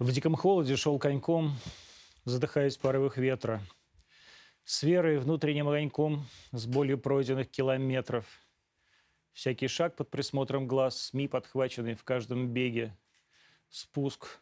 [0.00, 1.58] В диком холоде шел коньком,
[2.24, 3.60] задыхаясь в порывах ветра.
[4.64, 8.24] С верой, внутренним огоньком, с болью пройденных километров.
[9.34, 12.96] Всякий шаг под присмотром глаз, СМИ подхваченный в каждом беге.
[13.68, 14.40] Спуск,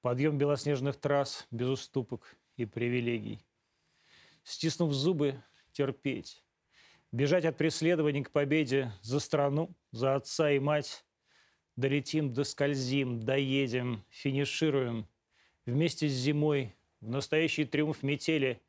[0.00, 3.46] подъем белоснежных трасс, без уступок и привилегий.
[4.42, 6.42] Стиснув зубы, терпеть.
[7.12, 11.04] Бежать от преследований к победе за страну, за отца и мать.
[11.76, 15.08] Долетим, доскользим, доедем, финишируем.
[15.66, 18.60] Вместе с зимой в настоящий триумф метели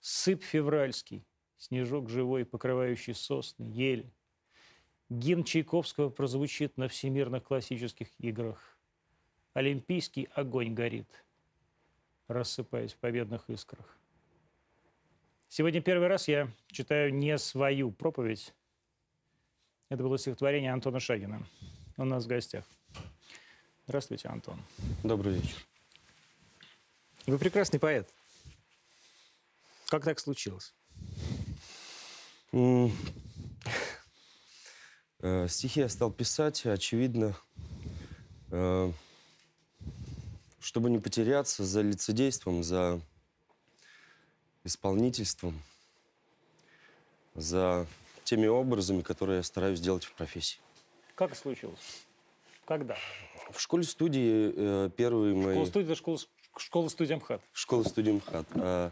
[0.00, 1.24] Сыпь февральский,
[1.56, 4.12] снежок живой, покрывающий сосны, ели.
[5.08, 8.76] Гимн Чайковского прозвучит на всемирных классических играх.
[9.54, 11.06] Олимпийский огонь горит,
[12.26, 13.96] рассыпаясь в победных искрах.
[15.48, 18.54] Сегодня первый раз я читаю не свою проповедь.
[19.88, 21.46] Это было стихотворение Антона Шагина.
[21.98, 22.64] У нас в гостях.
[23.86, 24.56] Здравствуйте, Антон.
[25.02, 25.56] Добрый вечер.
[27.26, 28.08] Вы прекрасный поэт.
[29.88, 30.74] Как так случилось?
[32.52, 32.88] Э,
[35.48, 37.36] Стихи я стал писать, очевидно,
[38.50, 38.92] э,
[40.60, 43.00] чтобы не потеряться за лицедейством, за
[44.64, 45.62] исполнительством,
[47.34, 47.86] за
[48.24, 50.58] теми образами, которые я стараюсь сделать в профессии.
[51.14, 52.04] Как случилось?
[52.64, 52.96] Когда?
[53.50, 55.54] В школе-студии э, первые мои...
[55.54, 56.18] Школа-студия, это школа,
[56.56, 57.42] школа-студия МХАТ.
[57.52, 58.46] Школа-студия МХАТ.
[58.54, 58.90] э,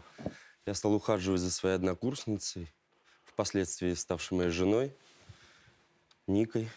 [0.65, 2.71] Я стал ухаживать за своей однокурсницей,
[3.23, 4.93] впоследствии ставшей моей женой,
[6.27, 6.69] Никой.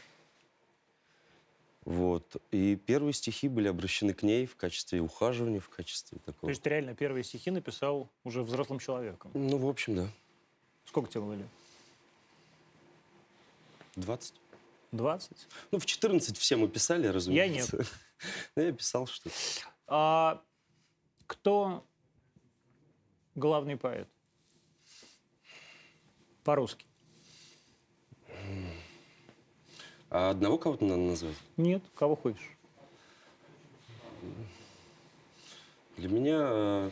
[1.84, 2.36] Вот.
[2.50, 6.50] И первые стихи были обращены к ней в качестве ухаживания, в качестве То такого...
[6.50, 9.30] есть ты реально первые стихи написал уже взрослым человеком.
[9.34, 10.08] Ну, в общем, да.
[10.86, 11.46] Сколько тебе было лет?
[13.96, 14.34] 20.
[14.96, 15.48] 20?
[15.70, 17.76] Ну, в 14 все мы писали, разумеется.
[17.78, 17.86] нет.
[18.56, 19.34] Но я писал что-то.
[19.86, 20.42] А
[21.26, 21.84] кто
[23.34, 24.08] главный поэт?
[26.42, 26.86] По-русски.
[30.10, 31.36] А одного кого-то надо назвать?
[31.56, 32.56] Нет, кого хочешь.
[35.96, 36.90] Для меня,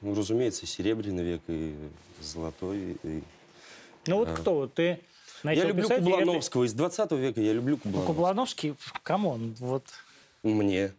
[0.00, 1.74] ну, разумеется, Серебряный век, и
[2.20, 3.22] Золотой, и...
[4.06, 4.36] Ну вот А.
[4.36, 4.66] кто?
[4.68, 5.00] Ты
[5.44, 6.64] начал я люблю писать, и это- Кублановского.
[6.64, 8.14] Из 20 века я люблю Ну, Кублановского.
[8.14, 9.84] Кублановский, come on, вот.
[10.42, 10.92] Мне.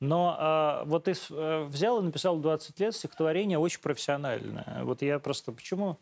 [0.00, 4.82] Но а, вот ты э, взял и написал в 20 лет стихотворение очень профессиональное.
[4.82, 5.96] Вот я просто почему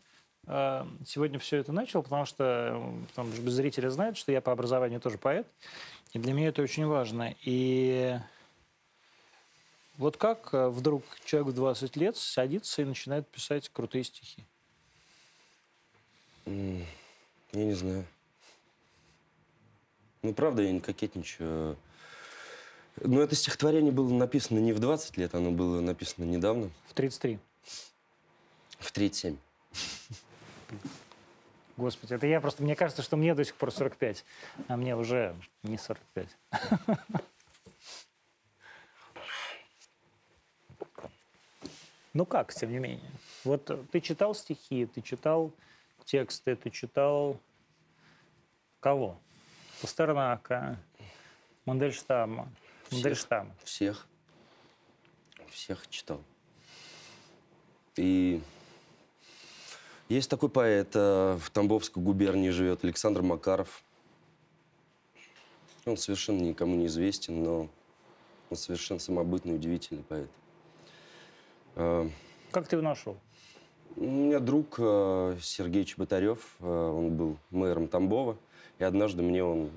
[0.47, 4.99] а, сегодня все это начал, потому что м, там зрители знают, что я по образованию
[4.99, 5.45] тоже поэт,
[6.13, 7.35] и для меня это очень важно.
[7.45, 8.17] И
[9.97, 14.43] вот как э, вдруг человек в 20 лет садится и начинает писать крутые стихи?
[16.45, 16.85] Я
[17.53, 18.05] не знаю.
[20.21, 21.77] Ну, правда, я не кокетничаю.
[22.97, 27.39] Но это стихотворение было написано не в 20 лет, оно было написано недавно, В 33.
[28.79, 29.37] в 37.
[31.77, 34.23] Господи, это я просто, мне кажется, что мне до сих пор 45,
[34.67, 36.27] а мне уже не 45.
[42.13, 43.09] Ну как, тем не менее?
[43.45, 45.51] Вот ты читал стихи, ты читал
[46.05, 47.39] тексты, ты читал
[48.79, 49.19] кого?
[49.81, 50.77] Пастернака,
[51.65, 52.51] Мандельштама,
[52.83, 52.91] Всех.
[52.93, 53.55] Мандельштама.
[53.63, 54.07] Всех.
[55.49, 56.21] Всех читал.
[57.95, 58.41] И
[60.07, 63.83] есть такой поэт, э, в Тамбовской губернии живет, Александр Макаров.
[65.85, 67.69] Он совершенно никому не известен, но
[68.49, 70.29] он совершенно самобытный, удивительный поэт.
[71.75, 72.09] Э,
[72.51, 73.17] Как ты его нашел?
[73.97, 78.37] У меня друг э, Сергей Чеботарев, э, он был мэром Тамбова,
[78.79, 79.69] и однажды мне он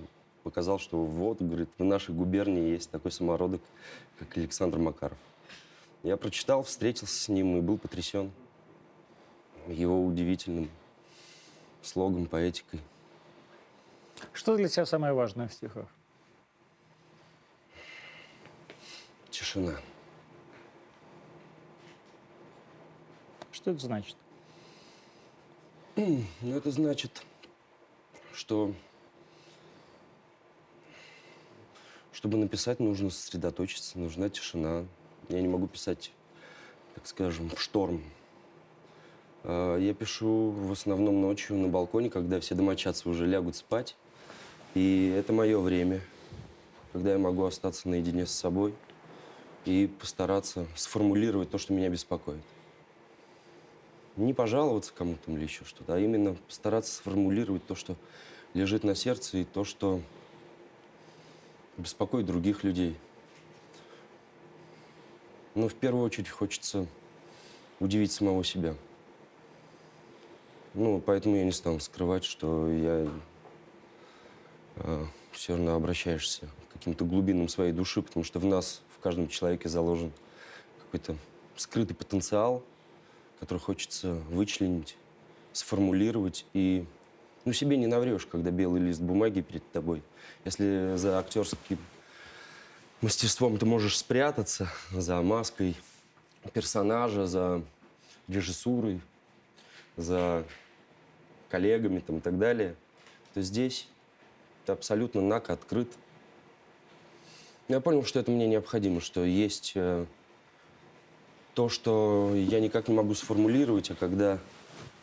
[0.45, 3.61] показал, что вот, говорит, в нашей губернии есть такой самородок,
[4.19, 5.19] как Александр Макаров.
[6.03, 8.31] Я прочитал, встретился с ним и был потрясен
[9.67, 10.71] его удивительным
[11.83, 12.81] слогом, поэтикой.
[14.33, 15.87] Что для тебя самое важное в стихах?
[19.31, 19.75] Тишина.
[23.65, 24.17] Что это значит?
[25.97, 27.23] Ну, это значит,
[28.35, 28.75] что
[32.13, 34.85] чтобы написать, нужно сосредоточиться, нужна тишина.
[35.31, 36.13] Я не могу писать,
[36.95, 38.05] так скажем, в шторм.
[39.45, 43.97] А, Я пишу в основном ночью на балконе, когда все домочадцы уже лягут спать.
[44.75, 46.03] И это мое время,
[46.93, 48.75] когда я могу остаться наедине с собой
[49.65, 52.43] и постараться сформулировать то, что меня беспокоит.
[54.17, 57.97] Не пожаловаться кому-то или еще что-то, а именно постараться сформулировать то, что
[58.55, 60.01] лежит на сердце, и то, что
[61.77, 62.97] беспокоит других людей.
[65.55, 66.87] Но в первую очередь хочется
[67.81, 68.77] удивить самого себя.
[70.75, 73.09] Ну, поэтому я не стал скрывать, что я
[74.77, 79.29] э, все равно обращаешься к каким-то глубинам своей души, потому что в нас, в каждом
[79.29, 80.13] человеке заложен
[80.81, 81.17] какой-то
[81.57, 82.65] скрытый потенциал,
[83.41, 84.97] который хочется вычленить,
[85.53, 86.85] сформулировать и
[87.45, 90.03] ну, себе не наврешь, когда белый лист бумаги перед тобой.
[90.45, 91.79] Если за актерским
[93.01, 95.77] мастерством ты можешь спрятаться, за маской
[96.53, 97.63] персонажа, за
[98.29, 99.01] режиссурой,
[99.97, 100.45] за
[101.51, 102.77] коллегами там, и так далее,
[103.35, 103.89] то здесь
[104.65, 105.89] ты абсолютно нак, открыт.
[107.69, 110.07] Я понял, что это мне необходимо, что есть э,
[111.55, 114.39] то, что я никак не могу сформулировать, а когда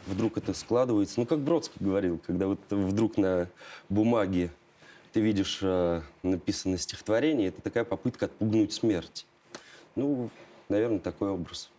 [0.06, 3.48] вдруг это складывается, ну, как Бродский говорил, когда вот вдруг на
[3.90, 4.52] бумаге
[5.14, 9.26] ты видишь э, написанное стихотворение, это такая попытка отпугнуть смерть.
[9.96, 10.30] Ну,
[10.70, 11.70] наверное, такой образ.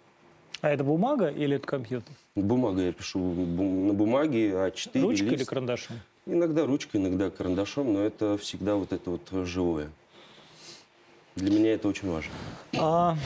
[0.61, 2.15] А это бумага или это компьютер?
[2.35, 5.01] Бумага я пишу бум- на бумаге А4.
[5.03, 5.35] Ручкой лист.
[5.35, 5.97] или карандашом?
[6.25, 9.91] Иногда ручкой, иногда карандашом, но это всегда вот это вот живое.
[11.37, 12.32] Для меня это очень важно.
[12.79, 13.17] А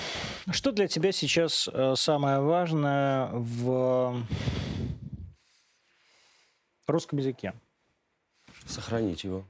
[0.53, 4.23] что для тебя сейчас э, самое важное в
[6.87, 7.53] русском языке?
[8.67, 9.45] Сохранить его.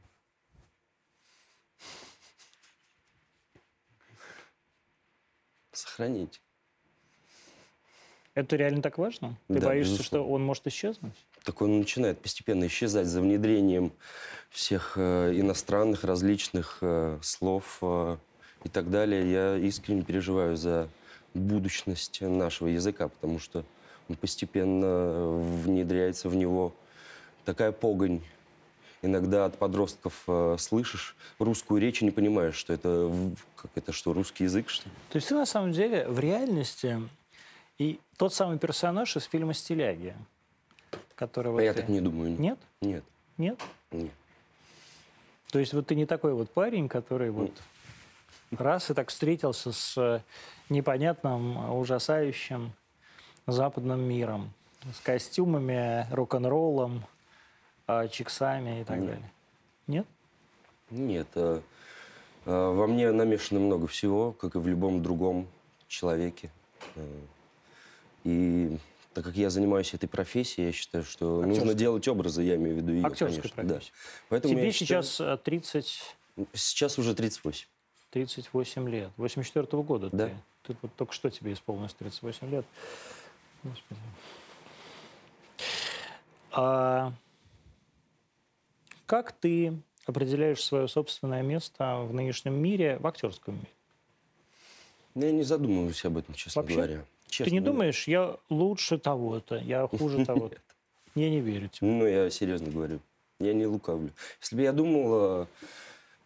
[5.72, 6.40] Сохранить.
[8.34, 9.38] Это реально так важно?
[9.48, 10.24] Ты Да, боишься, безусловно.
[10.26, 11.14] что он может исчезнуть?
[11.44, 13.92] Так он начинает постепенно исчезать за внедрением
[14.50, 18.18] всех э, иностранных различных э, слов э,
[18.66, 19.30] и так далее.
[19.30, 20.88] Я искренне переживаю за
[21.34, 23.64] будущность нашего языка, потому что
[24.08, 26.72] он постепенно э, внедряется в него
[27.44, 28.22] такая погонь.
[29.02, 33.12] Иногда от подростков э, слышишь русскую речь и не понимаешь, что это,
[33.54, 34.94] как это что, русский язык, что ли?
[35.10, 37.00] То есть ты на самом деле в реальности
[37.78, 40.16] и тот самый персонаж из фильма «Стиляги»,
[41.14, 42.30] который вот А я ты- так не думаю.
[42.40, 42.58] Нет?
[42.80, 43.04] Нет,
[43.38, 43.60] Нет?
[43.92, 44.10] нет.
[45.52, 47.52] То есть вот ты не такой вот парень, который вот
[48.50, 50.20] раз и так встретился с э,
[50.68, 52.72] непонятным, ужасающим
[53.46, 54.52] западным миром,
[54.94, 57.04] с костюмами, рок-н-роллом,
[57.88, 59.06] э, чиксами и так Нет.
[59.06, 59.30] далее.
[59.86, 60.06] Нет?
[60.90, 61.60] Нет, э,
[62.44, 65.48] э, во мне намешано много всего, как и в любом другом
[65.88, 66.50] человеке.
[68.24, 68.76] И
[69.14, 71.74] так как я занимаюсь этой профессией, я считаю, что нужно Актерской.
[71.74, 73.62] делать образы, я имею в виду ее, Актерской конечно.
[73.62, 73.74] да.
[73.74, 73.92] профессии.
[74.28, 76.16] Поэтому Тебе считаю- сейчас э, 30,
[76.52, 77.66] Сейчас уже 38.
[78.16, 79.10] 38 лет.
[79.18, 80.28] 84 года Да.
[80.28, 80.36] ты.
[80.62, 82.64] Ты вот только что тебе исполнилось 38 лет.
[83.62, 84.00] Господи.
[86.50, 87.12] А
[89.04, 89.76] как ты
[90.06, 93.68] определяешь свое собственное место в нынешнем мире, в актерском мире?
[95.14, 96.74] Я не задумываюсь об этом, честно Вообще?
[96.76, 97.04] говоря.
[97.28, 97.72] Честно ты не говоря.
[97.72, 100.56] думаешь, я лучше того-то, я хуже того-то?
[101.14, 101.86] Я не верю тебе.
[101.86, 103.00] Ну, я серьезно говорю.
[103.40, 104.10] Я не лукавлю.
[104.40, 105.48] Если бы я думал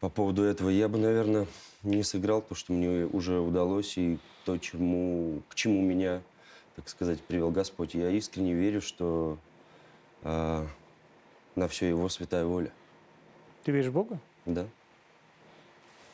[0.01, 1.47] по поводу этого, я бы, наверное,
[1.83, 6.23] не сыграл то, что мне уже удалось, и то, чему, к чему меня,
[6.75, 7.95] так сказать, привел Господь.
[7.95, 9.39] Я искренне верю, что
[10.23, 10.67] э,
[11.55, 12.73] на все Его святая воля.
[13.63, 14.19] Ты веришь в Бога?
[14.47, 14.67] Да.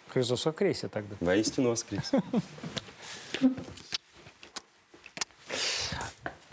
[0.08, 1.16] Христос воскресе тогда.
[1.20, 2.10] Воистину воскрес.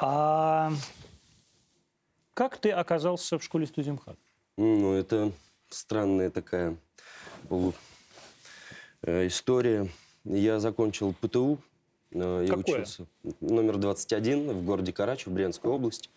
[0.05, 0.73] А
[2.33, 4.17] как ты оказался в школе студентхат?
[4.57, 5.31] Ну, это
[5.69, 6.75] странная такая
[9.27, 9.87] история.
[10.25, 11.59] Я закончил ПТУ.
[12.11, 12.81] э, Я Какое?
[12.81, 13.05] учился
[13.41, 16.09] номер 21 в городе Карач, в Брянской области.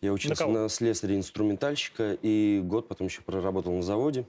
[0.00, 0.52] Я учился кого?
[0.52, 4.26] на, слесаря-инструментальщика и год потом еще проработал на заводе.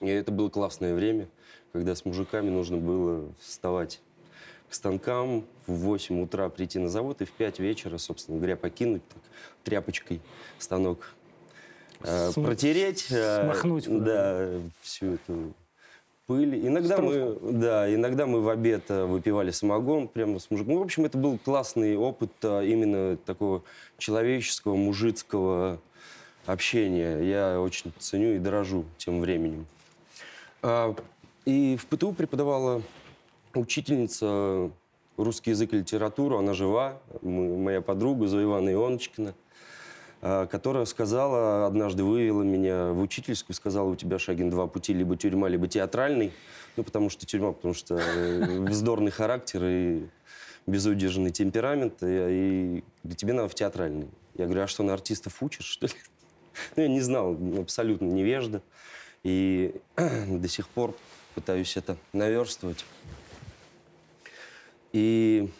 [0.00, 1.28] И это было классное время,
[1.72, 4.00] когда с мужиками нужно было вставать
[4.68, 9.06] к станкам, в 8 утра прийти на завод и в 5 вечера, собственно говоря, покинуть
[9.08, 9.22] так,
[9.62, 10.20] тряпочкой
[10.58, 11.14] станок.
[12.02, 13.06] Э, См- протереть.
[13.10, 14.04] э, смахнуть куда-то.
[14.04, 15.54] Да, всю эту
[16.26, 16.66] пыль.
[16.66, 20.74] Иногда мы, да, иногда мы в обед э, выпивали самогон прямо с мужиком.
[20.74, 23.62] Ну, в общем, это был классный опыт э, именно такого
[23.98, 25.78] человеческого, мужицкого
[26.46, 27.20] общения.
[27.20, 29.66] Я очень ценю и дорожу тем временем.
[30.62, 30.94] А,
[31.44, 32.82] И в ПТУ преподавала
[33.54, 34.70] учительница
[35.16, 39.34] русский язык и литературу, она жива, моя подруга Зоя Ивановна Ионочкина,
[40.20, 45.48] которая сказала, однажды вывела меня в учительскую, сказала, у тебя, Шагин, два пути, либо тюрьма,
[45.48, 46.32] либо театральный.
[46.76, 50.06] Ну, потому что тюрьма, потому что э, вздорный характер и
[50.66, 54.08] безудержанный темперамент, и, и тебе надо в театральный.
[54.34, 55.92] Я говорю, а что, на артистов учат, что ли?
[56.74, 58.62] Ну, я не знал, абсолютно невежда.
[59.22, 60.96] И до сих пор
[61.34, 62.84] пытаюсь это наверстывать.
[64.92, 65.50] И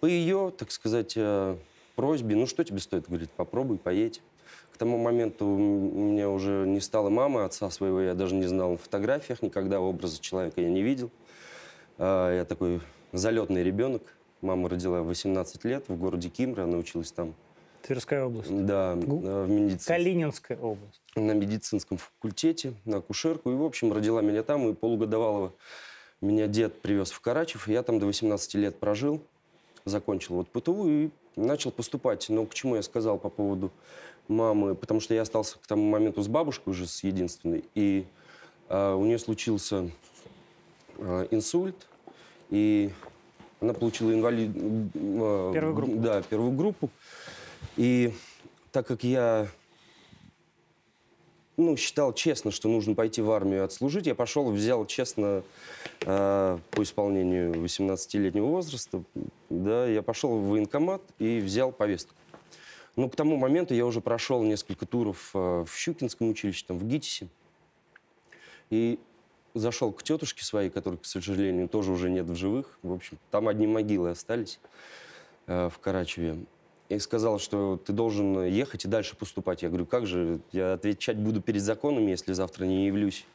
[0.00, 1.56] по ее, так сказать, э,
[1.96, 4.22] просьбе, ну что тебе стоит, говорит, попробуй, поедь.
[4.72, 8.72] К тому моменту у меня уже не стало мамы, отца своего я даже не знал
[8.72, 11.10] на фотографиях никогда, образа человека я не видел.
[11.98, 12.80] А, Я такой
[13.12, 14.02] залетный ребенок.
[14.42, 17.34] Мама родила в 18 лет в городе Кимра, она училась там.
[17.82, 18.50] Тверская область.
[18.66, 21.00] Да, Гу- в медицине Калининская область.
[21.14, 23.50] на медицинском факультете, на акушерку.
[23.50, 25.54] И, в общем, родила меня там, и полугодовалого
[26.20, 27.68] меня дед привез в Карачев.
[27.68, 29.22] И я там до 18 лет прожил,
[29.86, 32.26] закончил вот ПТУ и начал поступать.
[32.28, 33.70] Но к чему я сказал по поводу
[34.28, 34.74] мамы?
[34.74, 37.64] Потому что я остался к тому моменту с бабушкой уже, с единственной.
[37.74, 38.06] И
[38.68, 39.90] а, у нее случился
[40.98, 41.86] а, инсульт,
[42.50, 42.90] и
[43.60, 44.50] она получила инвалид...
[44.54, 45.96] а, Первую группу.
[45.96, 46.90] Да, первую группу.
[47.76, 48.12] И
[48.72, 49.48] так как я
[51.56, 55.42] ну, считал честно, что нужно пойти в армию отслужить, я пошел, взял честно
[56.02, 59.02] э, по исполнению 18-летнего возраста,
[59.48, 62.14] да, я пошел в военкомат и взял повестку.
[62.96, 66.86] Ну, к тому моменту я уже прошел несколько туров э, в Щукинском училище, там, в
[66.86, 67.28] ГИТИСе.
[68.70, 68.98] И
[69.54, 72.78] зашел к тетушке своей, которой, к сожалению, тоже уже нет в живых.
[72.82, 74.60] В общем, там одни могилы остались
[75.46, 76.38] э, в Карачеве.
[76.88, 79.62] И сказал, что ты должен ехать и дальше поступать.
[79.62, 83.26] Я говорю, как же, я отвечать буду перед законами, если завтра не явлюсь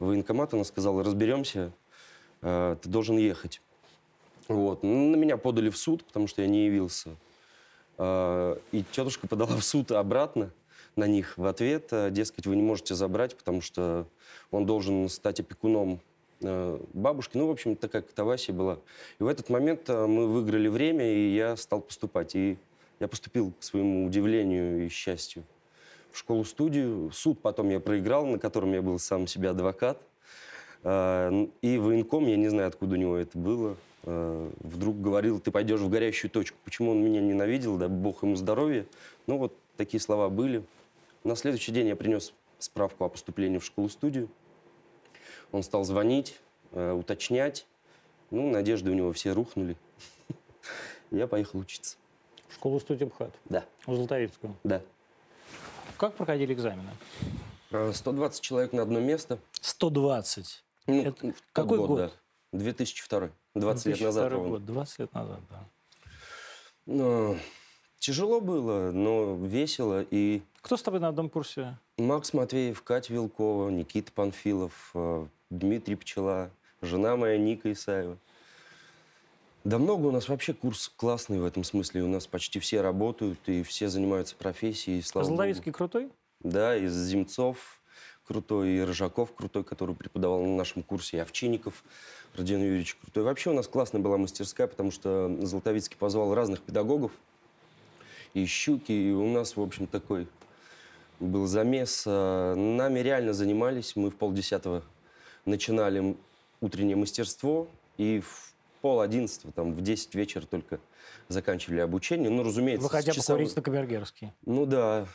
[0.00, 0.52] в военкомат.
[0.52, 1.72] Она сказала, разберемся,
[2.42, 3.60] э, ты должен ехать.
[4.48, 4.82] Вот.
[4.82, 7.10] Ну, На меня подали в суд, потому что я не явился.
[7.98, 10.50] Э, И тетушка подала в суд обратно
[10.96, 11.88] на них в ответ.
[11.92, 14.08] э, Дескать, вы не можете забрать, потому что
[14.50, 16.00] он должен стать опекуном
[16.40, 17.36] бабушки.
[17.36, 18.78] Ну, в общем, такая катавасия была.
[19.18, 22.36] И в этот момент мы выиграли время, и я стал поступать.
[22.36, 22.58] И
[23.00, 25.44] я поступил, к своему удивлению и счастью,
[26.12, 27.10] в школу-студию.
[27.12, 30.00] Суд потом я проиграл, на котором я был сам себе адвокат.
[30.82, 35.50] Н- И военком, я не знаю, откуда у него это было, э, вдруг говорил, ты
[35.50, 36.56] пойдешь в горящую точку.
[36.64, 38.86] Почему он меня ненавидел, да бог ему здоровья.
[39.26, 40.62] Ну вот такие слова были.
[41.24, 44.28] На следующий день я принес справку о поступлении в школу-студию.
[45.52, 46.38] Он стал звонить,
[46.72, 47.66] э, уточнять.
[48.30, 49.76] Ну, надежды у него все рухнули.
[51.10, 51.96] Я поехал учиться.
[52.48, 53.34] В школу студию МХАТ.
[53.46, 54.56] Да, В Золотовицкую.
[54.64, 54.80] да.
[55.96, 56.90] Как проходили экзамены?
[57.70, 59.38] Э, 120 человек на одно место.
[59.60, 60.64] 120.
[60.86, 61.98] Ну, Это в тот какой год?
[61.98, 62.10] да.
[62.52, 63.30] 2002.
[63.54, 65.64] 20 лет назад 2002 год, 20 лет назад, да.
[66.86, 67.36] Ну,
[67.98, 70.04] тяжело было, но весело.
[70.10, 71.76] И Кто с тобой на одном курсе?
[71.98, 76.50] Макс Матвеев, Катя Вилкова, Никита Панфилов, э, Дмитрий Пчела,
[76.80, 78.16] жена моя Ника Исаева.
[79.64, 82.02] Да много у нас вообще курс классный в этом смысле.
[82.04, 85.02] У нас почти все работают и все занимаются профессией.
[85.02, 85.26] Слава.
[85.26, 86.10] Золотовицкий крутой?
[86.40, 87.78] Да, из Земцов
[88.28, 91.82] крутой, и Рыжаков крутой, который преподавал на нашем курсе, и Овчинников
[92.36, 93.24] Родион Юрьевич крутой.
[93.24, 97.10] Вообще у нас классная была мастерская, потому что Золотовицкий позвал разных педагогов,
[98.34, 100.28] и Щуки, и у нас, в общем, такой
[101.18, 102.04] был замес.
[102.06, 104.84] А, Нами реально занимались, мы в полдесятого
[105.46, 106.14] начинали
[106.60, 108.47] утреннее мастерство, и в
[108.78, 110.80] пол одиннадцатого, там, в 10 вечера только
[111.28, 112.30] заканчивали обучение.
[112.30, 114.32] Ну, разумеется, Выходя часовым- покурить на Камергерский.
[114.46, 115.06] ну да.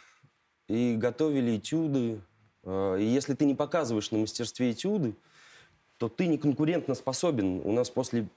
[0.68, 2.22] И готовили этюды.
[2.64, 5.14] А, И если ты не показываешь на мастерстве этюды,
[5.98, 7.62] то ты не конкурентно способен.
[7.64, 8.28] У нас после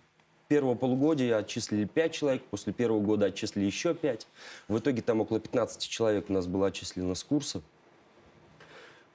[0.49, 4.27] первого полугодия отчислили 5 человек, после первого года отчислили еще 5.
[4.69, 7.63] В итоге там около 15 человек у нас было отчислено с курса.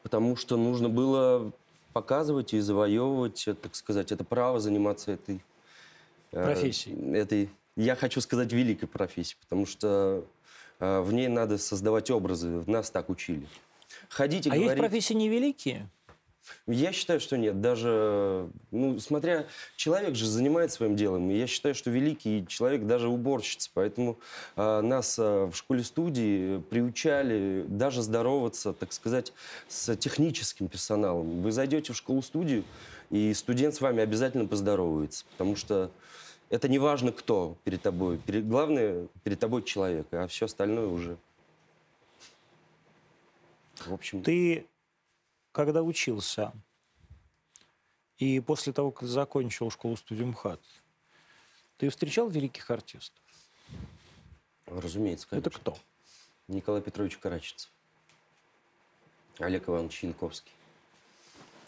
[0.03, 1.51] Потому что нужно было
[1.93, 5.41] показывать и завоевывать, э, так сказать, это право заниматься этой...
[6.31, 7.15] э, Профессией.
[7.15, 10.25] Этой, я хочу сказать, великой профессией, потому что
[10.79, 12.63] э, в ней надо создавать образы.
[12.67, 13.47] Нас так учили.
[14.09, 14.81] Ходить и А есть говорить...
[14.81, 15.89] профессии невеликие?
[16.67, 17.61] Я считаю, что нет.
[17.61, 19.45] Даже, ну, смотря...
[19.75, 21.29] Человек же занимается своим делом.
[21.29, 23.69] И я считаю, что великий человек даже уборщица.
[23.73, 24.19] Поэтому
[24.55, 29.33] а, нас а, в школе-студии приучали даже здороваться, так сказать,
[29.67, 31.41] с техническим персоналом.
[31.41, 32.63] Вы зайдете в школу-студию,
[33.11, 35.25] и студент с вами обязательно поздоровается.
[35.31, 35.91] Потому что
[36.49, 38.17] это не важно, кто перед тобой.
[38.17, 41.17] Перед, главное, перед тобой человек, а все остальное уже...
[43.85, 44.23] В общем...
[44.23, 44.65] Ты,
[45.51, 46.53] когда учился,
[48.17, 50.61] и после того, как закончил школу-студию МХАТ,
[51.77, 53.21] ты встречал великих артистов?
[54.67, 55.49] Разумеется, конечно.
[55.49, 55.77] Это кто?
[56.47, 57.69] Николай Петрович Караченцев.
[59.39, 60.53] Олег Иванович Янковский.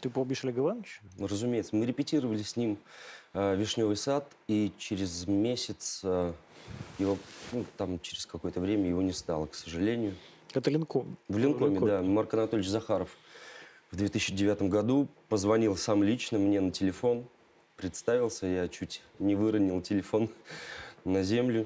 [0.04, 1.00] Ты помнишь Олега Ивановича?
[1.18, 2.78] Ну, разумеется, мы репетировали с ним
[3.34, 6.34] э, «Вишневый сад», и через месяц э,
[7.00, 7.18] его,
[7.54, 10.14] ну, там через какое-то время его не стало, к сожалению.
[10.54, 11.16] Это Линком.
[11.30, 12.02] В Ленкоме, да.
[12.02, 13.16] Марк Анатольевич Захаров
[13.92, 17.26] в 2009 году позвонил сам лично мне на телефон,
[17.78, 20.30] представился, я чуть не выронил телефон
[21.06, 21.66] на землю.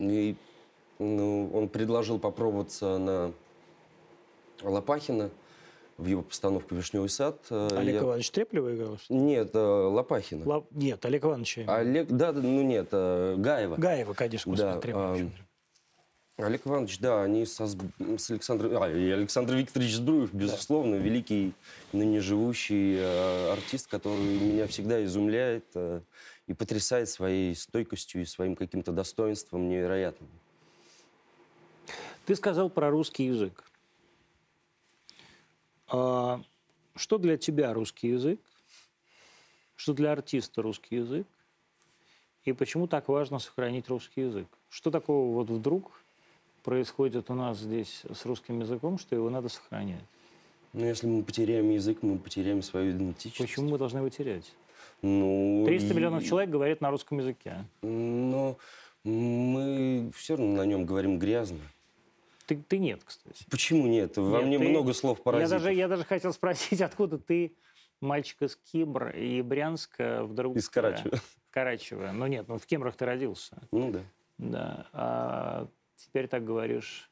[0.00, 0.34] И
[0.98, 3.32] ну, он предложил попробоваться на
[4.62, 5.30] Лопахина
[5.98, 7.38] в его постановку «Вишневый сад».
[7.50, 8.98] Э, Олег я- Иванович Треплева играл?
[8.98, 9.14] что?
[9.14, 10.46] Нет, э, Лопахина.
[10.46, 11.56] Ла- Нет, Олег Иванович.
[11.58, 11.72] виду.
[11.72, 13.76] Олег, да, да, ну нет, э, Гаева.
[13.76, 15.12] Гаева, конечно, господи, Да, Треплева.
[15.14, 15.32] ам,
[16.38, 18.82] Олег Иванович, да, они со, с Александром...
[18.82, 21.54] А, и Александр Викторович Сбруев, безусловно, великий
[21.94, 26.02] ныне живущий э, артист, который меня всегда изумляет э,
[26.46, 30.28] и потрясает своей стойкостью и своим каким-то достоинством невероятным.
[32.26, 33.64] Ты сказал про русский язык.
[35.88, 36.40] А
[36.94, 38.40] что для тебя русский язык?
[39.76, 41.26] Что для артиста русский язык?
[42.44, 44.46] И почему так важно сохранить русский язык?
[44.68, 46.00] Что такого вот вдруг
[46.62, 50.04] происходит у нас здесь с русским языком, что его надо сохранять?
[50.72, 53.38] Но если мы потеряем язык, мы потеряем свою идентичность.
[53.52, 54.52] Почему мы должны его терять?
[55.02, 57.64] Ну, 300 и- миллионов человек говорят на русском языке.
[57.82, 58.56] Но
[59.04, 61.60] мы все равно на нем говорим грязно.
[62.46, 63.44] Ты, ты нет, кстати.
[63.50, 64.16] Почему нет?
[64.16, 65.50] Во Нет, мне ты- много слов Я паразитов.
[65.50, 67.52] даже, я даже хотел спросить, откуда ты,
[68.00, 70.56] мальчик из Кибр и Брянска, вдруг...
[70.56, 71.18] Из Карачева.
[71.50, 72.12] Карачева.
[72.12, 73.56] Ну нет, ну в Кемрах ты родился.
[73.72, 74.00] Ну да.
[74.38, 74.86] Да.
[74.92, 77.10] А теперь так говоришь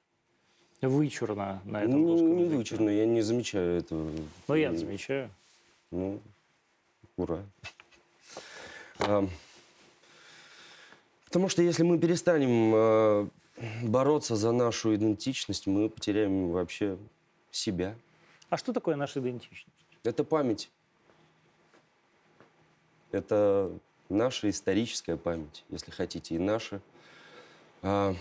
[0.82, 2.56] вычурно на этом Ну, русском не языке.
[2.58, 4.10] вычурно, я не замечаю этого.
[4.46, 5.30] Ну, я замечаю.
[5.90, 6.20] Ну,
[7.16, 7.40] ура.
[8.98, 9.26] А,
[11.24, 13.28] Потому что если мы перестанем а,
[13.82, 16.98] бороться за нашу идентичность, мы потеряем вообще
[17.50, 17.96] себя.
[18.50, 19.68] А что такое наша идентичность?
[20.02, 20.70] Это память.
[23.10, 23.72] Это
[24.08, 26.80] наша историческая память, если хотите, и наше,
[27.82, 28.14] а,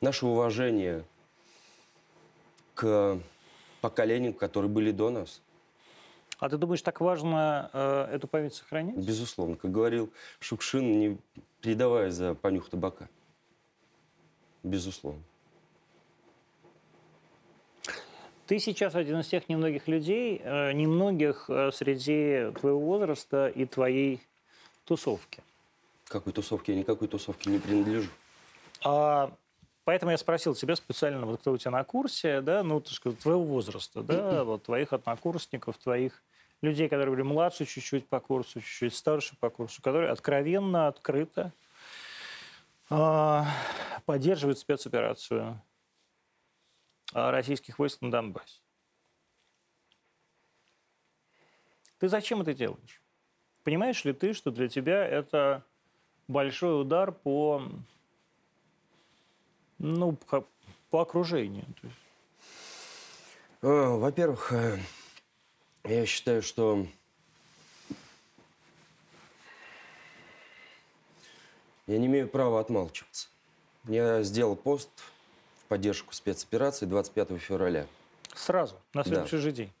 [0.00, 1.04] наше уважение
[2.74, 3.18] к
[3.80, 5.40] поколениям, которые были до нас.
[6.38, 8.96] А ты думаешь, так важно э, эту память сохранять?
[8.96, 9.56] Безусловно.
[9.56, 11.18] Как говорил Шукшин, не
[11.60, 13.08] передавая за понюх табака.
[14.62, 15.22] Безусловно.
[18.46, 24.22] Ты сейчас один из тех немногих людей, э, немногих э, среди твоего возраста и твоей
[24.86, 25.42] тусовки.
[26.08, 26.72] Какой тусовке?
[26.72, 28.08] Я никакой тусовке не принадлежу.
[28.82, 29.30] А,
[29.84, 33.18] поэтому я спросил тебя специально, вот кто у тебя на курсе, да, ну, так сказать,
[33.18, 36.22] твоего возраста, да, вот твоих однокурсников, твоих
[36.62, 41.52] людей, которые были младше чуть-чуть по курсу, чуть-чуть старше по курсу, которые откровенно, открыто
[42.90, 43.46] а,
[44.06, 45.60] поддерживают спецоперацию
[47.12, 48.60] а, российских войск на Донбассе.
[51.98, 53.02] Ты зачем это делаешь?
[53.64, 55.64] Понимаешь ли ты, что для тебя это
[56.28, 57.62] большой удар по
[59.78, 60.46] ну, по,
[60.90, 61.66] по окружению.
[63.62, 64.78] А, Во-первых, э,
[65.84, 66.86] я считаю, что
[71.88, 73.28] я не имею права отмалчиваться.
[73.88, 74.90] Я сделал пост
[75.60, 77.86] в поддержку спецоперации 25 февраля.
[78.34, 79.08] Сразу, на Да.
[79.08, 79.72] следующий же день.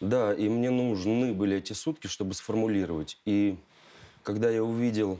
[0.00, 3.18] Да, и мне нужны были эти сутки, чтобы сформулировать.
[3.26, 3.56] И
[4.22, 5.18] когда я увидел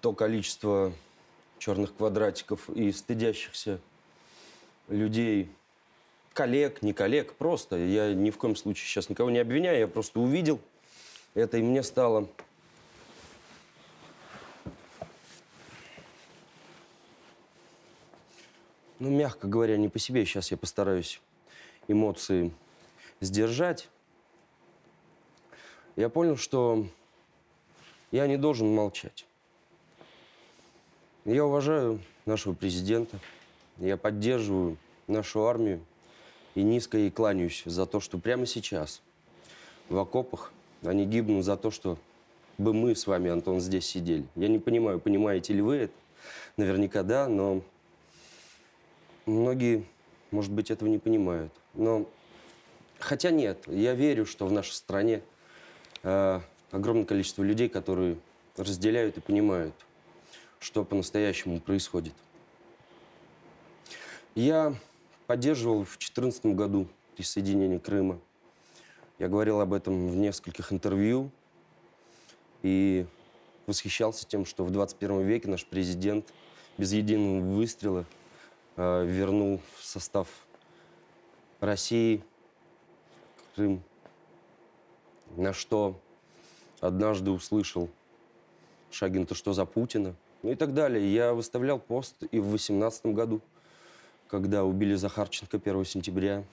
[0.00, 0.92] то количество
[1.58, 3.78] черных квадратиков и стыдящихся
[4.88, 5.48] людей,
[6.32, 10.18] коллег, не коллег, просто, я ни в коем случае сейчас никого не обвиняю, я просто
[10.18, 10.60] увидел
[11.34, 12.28] это, и мне стало
[19.02, 20.24] ну, мягко говоря, не по себе.
[20.24, 21.20] Сейчас я постараюсь
[21.88, 22.52] эмоции
[23.20, 23.88] сдержать.
[25.96, 26.86] Я понял, что
[28.12, 29.26] я не должен молчать.
[31.24, 33.18] Я уважаю нашего президента,
[33.78, 34.76] я поддерживаю
[35.08, 35.80] нашу армию
[36.54, 39.02] и низко ей кланяюсь за то, что прямо сейчас
[39.88, 40.52] в окопах
[40.84, 41.98] они гибнут за то, что
[42.56, 44.26] бы мы с вами, Антон, здесь сидели.
[44.36, 45.94] Я не понимаю, понимаете ли вы это.
[46.56, 47.62] Наверняка да, но
[49.26, 49.84] многие,
[50.30, 51.52] может быть, этого не понимают.
[51.74, 52.08] Но
[52.98, 55.22] хотя нет, я верю, что в нашей стране
[56.02, 58.16] э, огромное количество людей, которые
[58.56, 59.74] разделяют и понимают,
[60.58, 62.14] что по-настоящему происходит.
[64.34, 64.74] Я
[65.26, 68.18] поддерживал в 2014 году присоединение Крыма.
[69.18, 71.30] Я говорил об этом в нескольких интервью
[72.62, 73.06] и
[73.66, 76.32] восхищался тем, что в 21 веке наш президент
[76.78, 78.04] без единого выстрела
[78.76, 80.28] э, вернул в состав
[81.60, 82.22] России
[83.54, 83.82] Крым,
[85.36, 86.00] на что
[86.80, 87.88] однажды услышал
[88.90, 90.14] Шагин, то что за Путина?
[90.42, 91.12] Ну и так далее.
[91.12, 93.40] Я выставлял пост и в 2018 году,
[94.28, 96.44] когда убили Захарченко 1 сентября.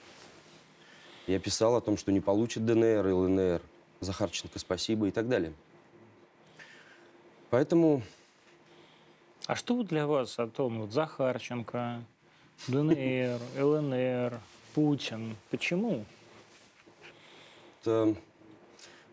[1.28, 3.62] Я писал о том, что не получит ДНР и ЛНР.
[4.00, 5.54] Захарченко спасибо и так далее.
[7.50, 8.04] Поэтому
[9.50, 12.04] А что для вас о том, вот Захарченко,
[12.68, 14.40] ДНР, ЛНР,
[14.76, 15.36] Путин?
[15.50, 16.06] Почему?
[17.82, 18.16] это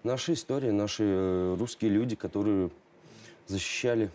[0.03, 2.69] наша история, наши э, русские люди, которые
[3.47, 4.11] защищали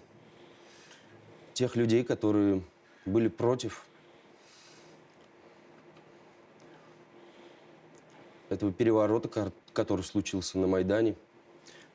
[1.53, 2.61] тех людей, которые
[3.07, 3.83] были против
[8.49, 11.15] этого переворота, который случился на Майдане,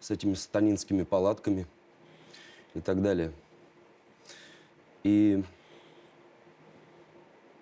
[0.01, 1.65] с этими станинскими палатками
[2.75, 3.33] и так далее.
[5.07, 5.41] И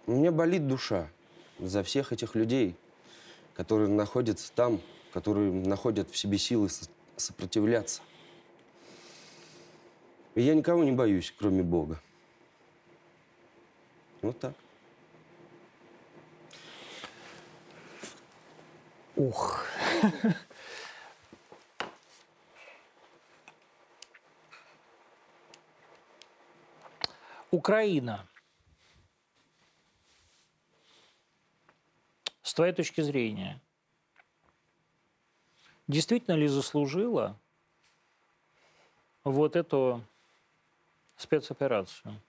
[0.06, 1.10] меня болит душа
[1.58, 2.74] за всех этих людей,
[3.52, 4.80] которые находятся там,
[5.12, 8.00] которые находят в себе силы со- сопротивляться.
[10.34, 12.00] И я никого не боюсь, кроме Бога.
[14.22, 14.54] Вот так.
[19.16, 19.66] Ух.
[27.54, 28.26] Украина.
[32.42, 33.60] С твоей точки зрения,
[35.86, 37.38] действительно ли заслужила
[39.22, 40.02] вот эту
[41.16, 42.20] спецоперацию?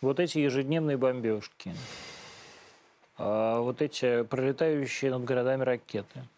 [0.00, 1.74] Вот эти ежедневные бомбежки,
[3.16, 6.24] а, вот эти пролетающие над городами ракеты–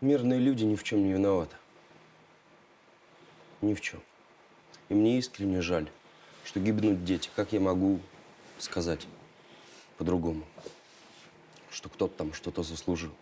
[0.00, 1.56] Мирные люди ни в чем не виноваты.
[3.60, 4.00] Ни в чем.
[4.88, 5.90] И мне искренне жаль,
[6.44, 7.28] что гибнут дети.
[7.34, 8.00] Как я могу
[8.58, 9.06] сказать
[9.96, 10.44] по-другому?
[11.70, 13.12] Что кто-то там что-то заслужил.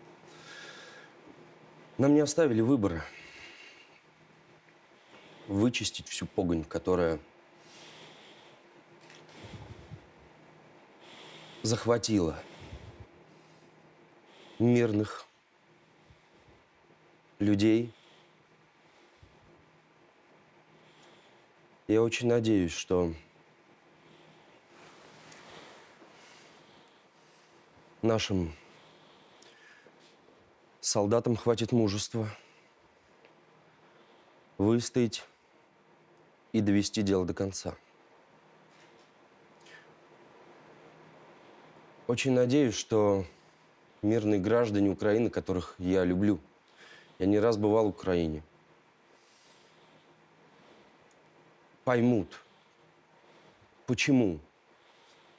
[1.97, 3.03] Нам не оставили выбора.
[5.47, 7.19] Вычистить всю погонь, которая
[11.63, 12.39] захватила
[14.59, 15.25] мирных
[17.39, 17.91] людей.
[21.87, 23.13] Я очень надеюсь, что
[28.01, 28.53] нашим
[30.81, 32.27] солдатам хватит мужества
[34.57, 35.23] выстоять
[36.51, 37.77] и довести дело до конца.
[42.07, 43.23] Очень надеюсь, что
[44.01, 46.41] мирные граждане Украины, которых я люблю,
[47.17, 48.43] я не раз бывал в Украине,
[51.87, 52.27] поймут,
[53.85, 54.39] почему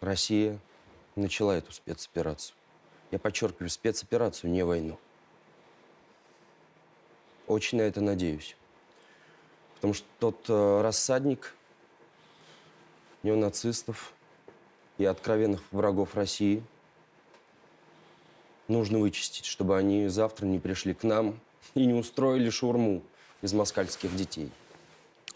[0.00, 0.58] Россия
[1.14, 2.56] начала эту спецоперацию.
[3.10, 4.98] Я подчеркиваю, спецоперацию, не войну.
[7.46, 8.56] Очень на это надеюсь.
[9.74, 11.54] Потому что тот э, рассадник
[13.22, 14.14] неонацистов
[14.96, 16.62] и откровенных врагов России
[18.68, 21.38] нужно вычистить, чтобы они завтра не пришли к нам
[21.74, 23.02] и не устроили шурму
[23.42, 24.50] из москальских детей.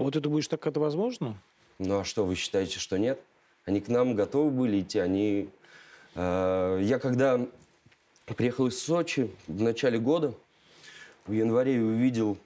[0.03, 1.37] Вот это будешь так это возможно?
[1.79, 3.21] Ну а что, вы считаете, что нет?
[3.65, 5.49] Они к нам готовы были идти, они...
[6.17, 7.41] э, я когда
[8.27, 10.35] приехал из Сочи в начале года,
[11.27, 12.37] в январе увидел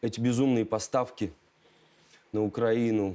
[0.00, 1.32] эти безумные поставки
[2.32, 3.14] на Украину,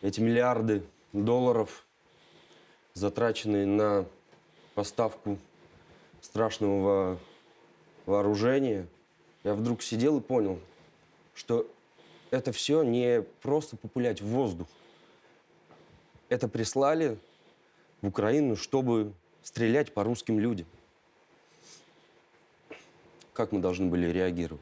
[0.00, 1.84] эти миллиарды долларов,
[2.92, 4.06] затраченные на
[4.76, 5.38] поставку
[6.20, 7.18] страшного во-
[8.06, 8.86] вооружения,
[9.42, 10.60] я вдруг сидел и понял,
[11.34, 11.70] что
[12.30, 14.66] это все не просто популять в воздух.
[16.28, 17.18] Это прислали
[18.02, 20.66] в Украину, чтобы стрелять по русским людям.
[23.32, 24.60] Как мы должны были реагировать?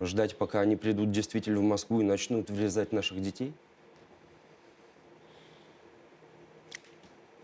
[0.00, 3.52] Ждать, пока они придут действительно в Москву и начнут врезать наших детей?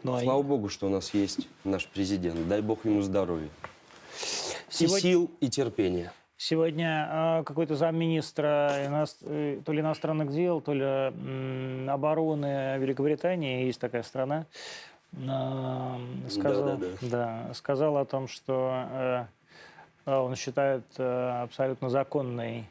[0.02, 2.48] Ну, а Слава богу, что у нас есть наш президент.
[2.48, 3.48] Дай бог ему здоровья.
[4.70, 6.12] Сегодня- И сил, и терпения.
[6.40, 13.80] Сегодня а, какой-то замминистра иност- э, то ли иностранных дел, то ли обороны Великобритании, есть
[13.80, 14.46] такая страна,
[15.28, 15.98] а,
[16.30, 17.08] сказал, Да-да-да.
[17.48, 19.24] да, сказал о том, что э,
[20.06, 22.66] а, он считает э, абсолютно законной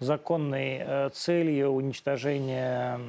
[0.00, 3.00] законной целью уничтожения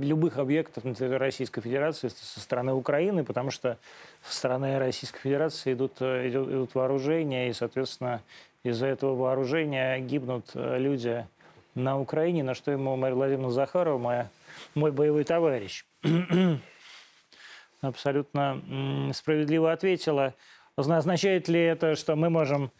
[0.00, 3.78] любых объектов на территории Российской Федерации со стороны Украины, потому что
[4.24, 8.20] со стороны Российской Федерации идут, идут, идут вооружения, и, соответственно,
[8.66, 11.26] из-за этого вооружения гибнут э, люди
[11.74, 14.30] на Украине, на что ему Мария Владимировна Захарова, моя,
[14.74, 15.84] мой боевой товарищ,
[17.80, 20.34] абсолютно справедливо ответила.
[20.76, 22.70] Означает ли это, что мы можем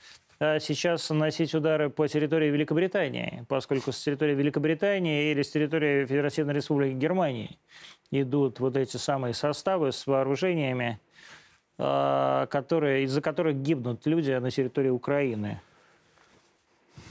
[0.40, 6.54] э, сейчас наносить удары по территории Великобритании, поскольку с территории Великобритании или с территории Федеративной
[6.54, 7.58] Республики Германии
[8.10, 11.00] идут вот эти самые составы с вооружениями,
[11.78, 15.60] э, которые, из-за которых гибнут люди на территории Украины.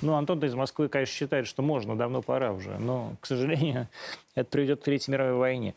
[0.01, 2.77] Ну, Антон из Москвы, конечно, считает, что можно, давно пора уже.
[2.77, 3.87] Но, к сожалению,
[4.35, 5.73] это приведет к Третьей мировой войне.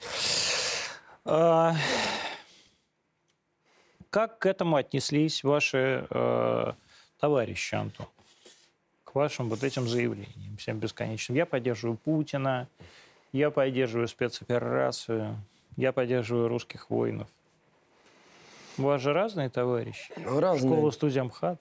[1.24, 1.74] А,
[4.10, 6.72] как к этому отнеслись ваши э,
[7.20, 8.06] товарищи, Антон?
[9.04, 11.36] К вашим вот этим заявлениям всем бесконечным.
[11.36, 12.68] Я поддерживаю Путина,
[13.32, 15.36] я поддерживаю спецоперацию,
[15.76, 17.28] я поддерживаю русских воинов.
[18.76, 20.12] У вас же разные товарищи?
[20.24, 20.72] Разные.
[20.72, 21.60] Школа студия МХАТ.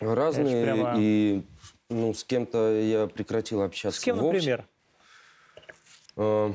[0.00, 0.64] Разные.
[0.64, 1.42] прямо- И
[1.88, 4.36] ну, с кем-то я прекратил общаться С кем, вовсе.
[4.36, 4.64] например?
[6.16, 6.52] А,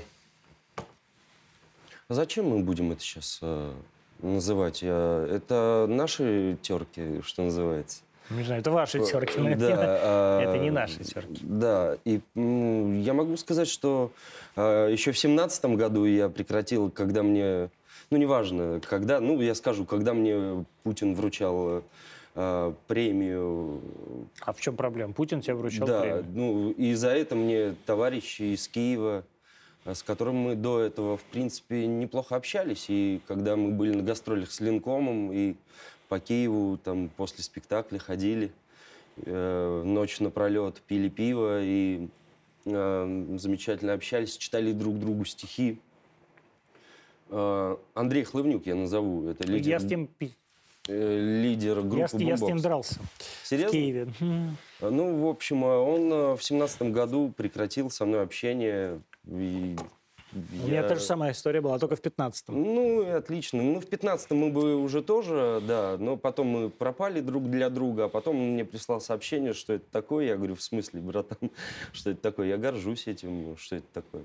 [2.09, 3.39] зачем мы будем это сейчас
[4.19, 4.81] называть?
[4.83, 8.01] А, Это наши терки, что называется.
[8.29, 9.39] Не знаю, это ваши терки.
[9.39, 11.39] Э, Да, а, Это не наши терки.
[11.43, 14.11] Да, и я могу сказать, что
[14.55, 17.69] а, еще в семнадцатом году я прекратил, когда мне,
[18.09, 21.83] ну неважно, когда, ну я скажу, когда мне Путин вручал
[22.33, 23.81] а, премию
[24.41, 25.13] А в чем проблема?
[25.13, 26.25] Путин тебе вручал да, премию.
[26.33, 29.25] ну и за это мне товарищи из Киева,
[29.83, 32.85] а, с которым мы до этого, в принципе, неплохо общались.
[32.87, 35.55] И когда мы были на гастролях с Линкомом и
[36.07, 38.51] по Киеву там после спектакля ходили,
[39.17, 42.07] э, ночь напролет пили пиво и
[42.65, 45.79] э, замечательно общались, читали друг другу стихи.
[47.29, 50.27] Э, Андрей Хлывнюк я назову, это лидер, Я с ним, э,
[50.87, 52.99] лидер группы я, я с ним дрался
[53.43, 53.69] Серьезно?
[53.69, 54.07] в Киеве.
[54.19, 54.57] М.
[54.79, 59.01] Ну, в общем, э, он э, в семнадцатом году прекратил со мной общение.
[59.27, 59.75] И
[60.33, 62.55] У меня та же самая история была, только в 15-м.
[62.55, 63.61] Ну, и отлично.
[63.61, 68.05] Ну, в пятнадцатом мы бы уже тоже, да, но потом мы пропали друг для друга,
[68.05, 70.25] а потом он мне прислал сообщение, что это такое.
[70.25, 71.51] Я говорю, в смысле, братан,
[71.93, 72.47] что это такое?
[72.47, 74.23] Я горжусь этим, что это такое.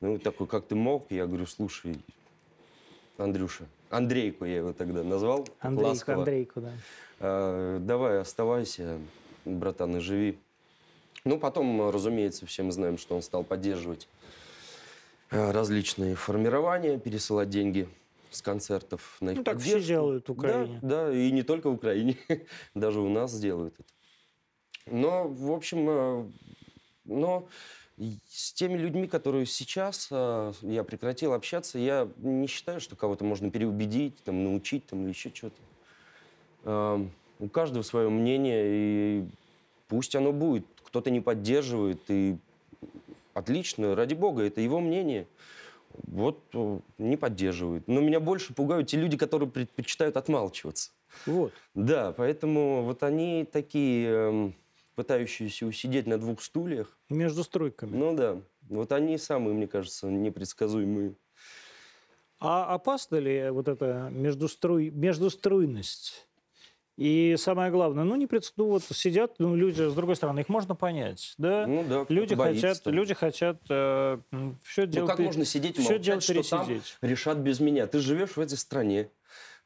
[0.00, 1.10] Ну, такой, как ты мог?
[1.10, 1.98] Я говорю, слушай,
[3.18, 6.18] Андрюша, Андрейку я его тогда назвал, Андрейку, ласково.
[6.18, 6.72] Андрейку, да.
[7.18, 8.98] А, давай, оставайся,
[9.44, 10.38] братан, и живи.
[11.24, 14.08] Ну, потом, разумеется, все мы знаем, что он стал поддерживать
[15.30, 17.88] а, различные формирования, пересылать деньги
[18.30, 20.78] с концертов на их Ну, так все делают в Украине.
[20.80, 22.16] Да, да, и не только в Украине,
[22.74, 23.88] даже у нас делают это.
[24.86, 26.30] Но, в общем, э,
[27.04, 27.48] но
[28.28, 33.50] с теми людьми, которые сейчас э, я прекратил общаться, я не считаю, что кого-то можно
[33.50, 35.56] переубедить, там, научить там, или еще что-то.
[37.40, 39.28] У каждого свое мнение, и
[39.86, 40.66] пусть оно будет.
[40.84, 42.36] Кто-то не поддерживает, и
[43.34, 45.26] отлично, ради бога, это его мнение.
[46.06, 47.86] Вот э, не поддерживают.
[47.88, 50.90] Но меня больше пугают те люди, которые предпочитают отмалчиваться.
[51.26, 51.52] Вот.
[51.74, 54.54] Да, поэтому вот они такие, эм,
[54.98, 56.98] пытающиеся усидеть на двух стульях.
[57.08, 57.96] Между струйками.
[57.96, 61.14] Ну да, вот они самые, мне кажется, непредсказуемые.
[62.40, 64.90] А опасна ли вот эта междуструй...
[64.90, 66.26] междуструйность?
[66.96, 68.52] И самое главное, ну, не пред...
[68.56, 71.64] ну, вот сидят ну, люди, с другой стороны, их можно понять, да?
[71.64, 72.92] Ну да, люди, боится хотят, там.
[72.92, 74.18] люди хотят э,
[74.64, 75.10] все Ну делать...
[75.10, 76.68] как можно сидеть и молчать, делать что там
[77.02, 77.86] решат без меня?
[77.86, 79.10] Ты живешь в этой стране.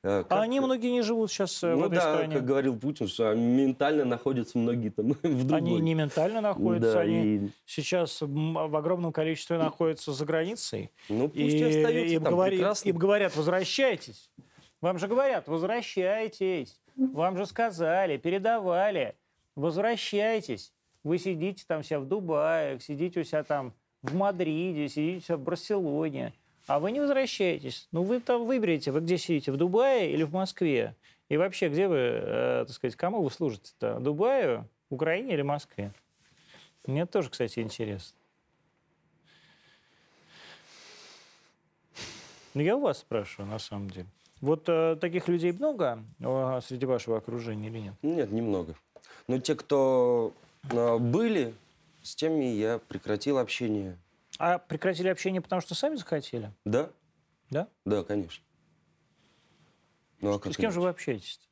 [0.05, 2.35] Э, А как- они многие не живут сейчас в Ну этой да, стране.
[2.35, 5.59] как говорил Путин, что ментально находятся многие там в другой.
[5.59, 10.91] Они не ментально находятся, Да, они и- сейчас в огромном количестве находятся за границей.
[11.09, 12.88] Ну пусть и, И остаются им, там, говори- прекрасно.
[12.88, 14.31] им говорят, возвращайтесь.
[14.81, 16.81] Вам же говорят, возвращайтесь.
[16.97, 19.15] Вам же сказали, передавали.
[19.55, 20.73] Возвращайтесь.
[21.05, 25.37] Вы сидите там себя в Дубае, сидите у себя там в Мадриде, сидите у себя
[25.37, 26.33] в Барселоне.
[26.66, 27.88] А вы не возвращаетесь.
[27.92, 30.94] Ну, вы там выберите, вы где сидите, в Дубае или в Москве?
[31.29, 33.98] И вообще, где вы, э, так сказать, кому вы служите-то?
[34.01, 35.92] Дубаю, Украине или Москве?
[36.87, 38.16] Мне тоже, кстати, интересно.
[42.55, 44.07] Ну, я у вас спрашиваю, на самом деле.
[44.40, 47.94] Вот э, таких людей много э, среди вашего окружения или нет?
[48.03, 48.75] Нет, немного.
[49.29, 50.35] Но те, кто
[50.70, 51.55] э, были,
[52.03, 53.96] с теми я прекратил общение.
[54.38, 56.53] А прекратили общение, потому что сами захотели?
[56.64, 56.90] Да?
[57.51, 57.68] Да?
[57.85, 58.45] Да, конечно.
[60.21, 60.97] Ну, а как С кем же вы иначе?
[60.97, 61.40] общаетесь?
[61.40, 61.52] Ну,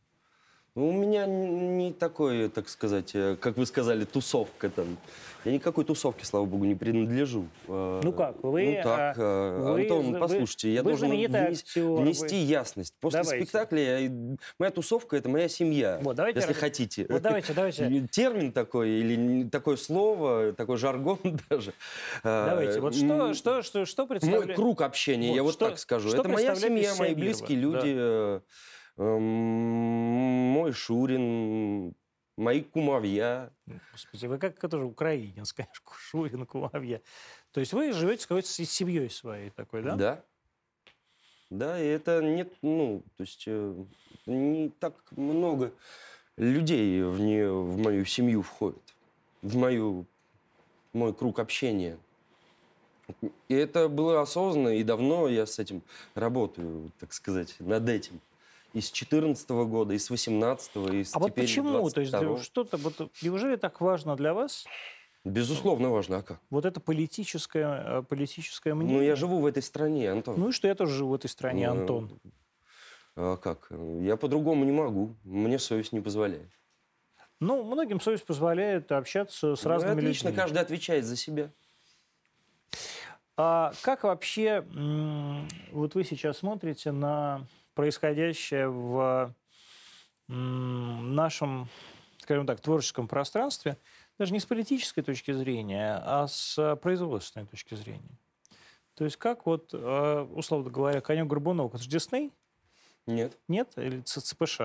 [0.77, 4.97] У меня не такое, так сказать, э, как вы сказали, тусовка там.
[5.45, 7.47] Я никакой тусовке, слава богу, не принадлежу.
[7.67, 11.35] Э, Ну как, вы, Ну так, э, вы Антон, зна- послушайте, я вы должен внес-
[11.35, 12.95] актер, внести вы- ясность.
[13.01, 13.45] После Давайте.
[13.47, 17.07] спектакля я- моя тусовка– это моя семья, Вот, давайте если раз- хотите.
[17.09, 18.07] Вот давайте, давайте.
[18.13, 21.19] Термин такой или такое слово, такой жаргон
[21.51, 21.73] даже.
[22.23, 22.81] Давайте.
[22.81, 24.55] Вот что, что, что, что Мой представляет...
[24.55, 26.11] круг общения, Вот, я вот что- так скажу.
[26.11, 27.89] Это моя семья, мои близкие люди.
[27.97, 28.43] эм,
[29.01, 31.95] Мой Шурин,
[32.37, 33.51] мои кумовья.
[33.93, 37.01] Господи, вы как это же украинец, конечно, Шурин, Кумовья.
[37.53, 39.97] То есть вы живете с какой-то семьей своей такой, да?
[39.97, 40.25] Да.
[41.49, 43.85] Да, и это нет, ну, то есть э,
[44.27, 45.73] не так много
[46.37, 48.95] людей в, не, в мою семью входит,
[49.43, 50.07] в мою,
[50.93, 51.99] мой круг общения.
[53.49, 55.83] И это было осознанно, и давно я с этим
[56.15, 58.21] работаю, так сказать, над этим.
[58.73, 61.91] И с 14 года, и с 18 и с А вот почему?
[61.91, 62.35] То есть 22-го.
[62.35, 64.65] для- что-то, вот, неужели так важно для вас
[65.25, 66.41] Безусловно важно, а как?
[66.51, 68.97] вот это политическое, э, политическое мнение?
[68.99, 70.39] Ну, я живу в этой стране, Антон.
[70.39, 72.21] Ну и что я тоже живу в этой стране, Ну, Антон.
[73.17, 73.71] А как?
[74.01, 75.15] Я по-другому не могу.
[75.25, 76.49] Мне совесть не позволяет.
[77.41, 80.41] Ну, многим совесть позволяет общаться с Ну, разными отлично, людьми.
[80.41, 81.51] каждый отвечает за себя.
[83.37, 84.65] А как вообще,
[85.73, 87.47] вот вы сейчас смотрите на
[87.81, 89.35] происходящее в
[90.29, 91.67] нашем,
[92.19, 93.79] скажем так, творческом пространстве,
[94.19, 98.19] даже не с политической точки зрения, а с производственной точки зрения?
[98.97, 102.35] То есть как вот, э, условно говоря, конек Горбунок, это же Дисней?
[103.07, 103.73] Нет, Нет?
[103.77, 104.61] Или ЦПШ?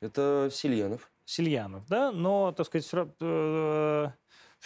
[0.00, 1.10] это Сильянов.
[1.26, 4.14] Сильянов, да, но, так сказать, все,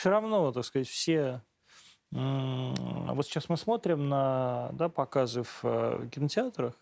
[0.05, 1.43] равно, так сказать, все...
[2.13, 6.75] Вот сейчас мы смотрим на да, показы в э, кинотеатрах,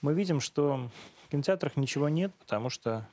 [0.00, 0.90] мы видим, что
[1.24, 3.08] в кинотеатрах ничего нет, потому что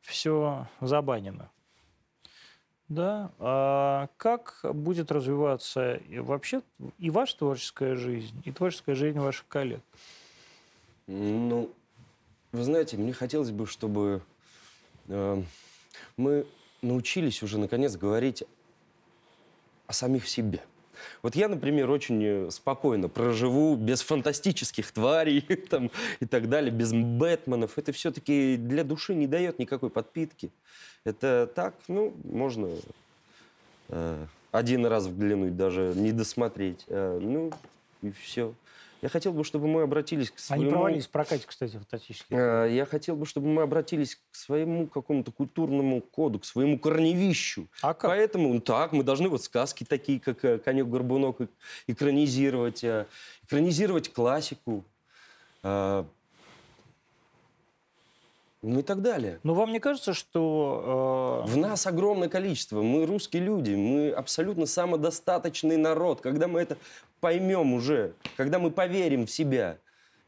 [0.00, 1.50] все забанено.
[2.88, 6.62] Да, а как будет развиваться вообще
[6.98, 9.80] и ваша творческая жизнь, и творческая жизнь ваших коллег?
[11.06, 11.72] Ну,
[12.50, 14.22] вы знаете, мне хотелось бы, чтобы
[15.06, 15.42] э,
[16.16, 16.46] мы
[16.82, 18.42] научились уже наконец говорить
[19.86, 20.60] о самих себе.
[21.22, 27.78] Вот я, например, очень спокойно проживу без фантастических тварей там, и так далее, без Бэтменов.
[27.78, 30.50] Это все-таки для души не дает никакой подпитки.
[31.04, 32.68] Это так, ну, можно
[33.88, 36.84] э, один раз взглянуть, даже не досмотреть.
[36.88, 37.52] Э, ну,
[38.02, 38.54] и все.
[39.02, 40.64] Я хотел бы, чтобы мы обратились к своему...
[40.64, 42.26] Они провалились в прокате, кстати, фантастически.
[42.34, 47.66] Э, Я хотел бы, чтобы мы обратились к своему какому-то культурному коду, к своему корневищу.
[47.80, 48.10] А как?
[48.10, 51.46] Поэтому, ну, так, мы должны вот сказки такие, как э, «Конек-горбунок» э-
[51.86, 52.84] экранизировать,
[53.44, 54.84] экранизировать классику,
[58.62, 59.40] ну и так далее.
[59.42, 61.44] Но вам не кажется, что...
[61.46, 62.82] э, В нас огромное количество.
[62.82, 66.20] Мы русские люди, мы абсолютно самодостаточный народ.
[66.20, 66.76] Когда мы это
[67.20, 69.78] поймем уже, когда мы поверим в себя,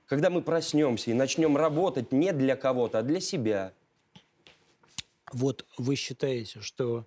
[0.07, 3.73] когда мы проснемся и начнем работать не для кого-то, а для себя.
[5.33, 7.07] Вот вы считаете, что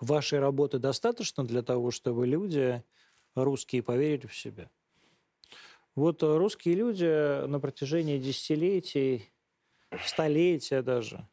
[0.00, 2.82] вашей работы достаточно для того, чтобы люди,
[3.34, 4.70] русские, поверили в себя?
[5.94, 9.30] Вот русские люди на протяжении десятилетий,
[10.04, 11.28] столетия даже,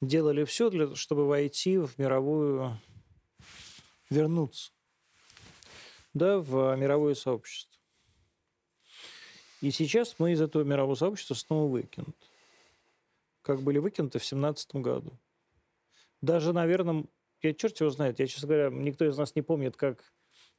[0.00, 2.78] делали все, для, чтобы войти в мировую,
[4.10, 4.72] вернуться,
[6.18, 7.78] да, в мировое сообщество.
[9.60, 12.12] И сейчас мы из этого мирового сообщества снова выкинуты.
[13.42, 15.18] Как были выкинуты в семнадцатом году.
[16.20, 17.04] Даже, наверное,
[17.42, 20.12] я черт его знает, я, честно говоря, никто из нас не помнит, как,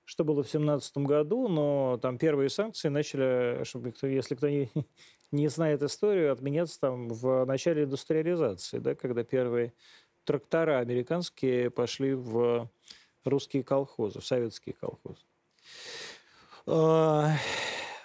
[0.05, 4.71] что было в семнадцатом году, но там первые санкции начали, чтобы кто, если кто не,
[5.31, 9.73] не знает историю, отменяться там в начале индустриализации, да, когда первые
[10.23, 12.69] трактора американские пошли в
[13.23, 15.28] русские колхозы, в советские колхозы.
[16.71, 17.36] А,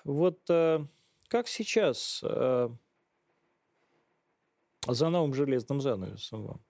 [0.05, 0.81] Вот э,
[1.29, 2.69] как сейчас э,
[4.87, 6.61] за новым железным занавесом вам?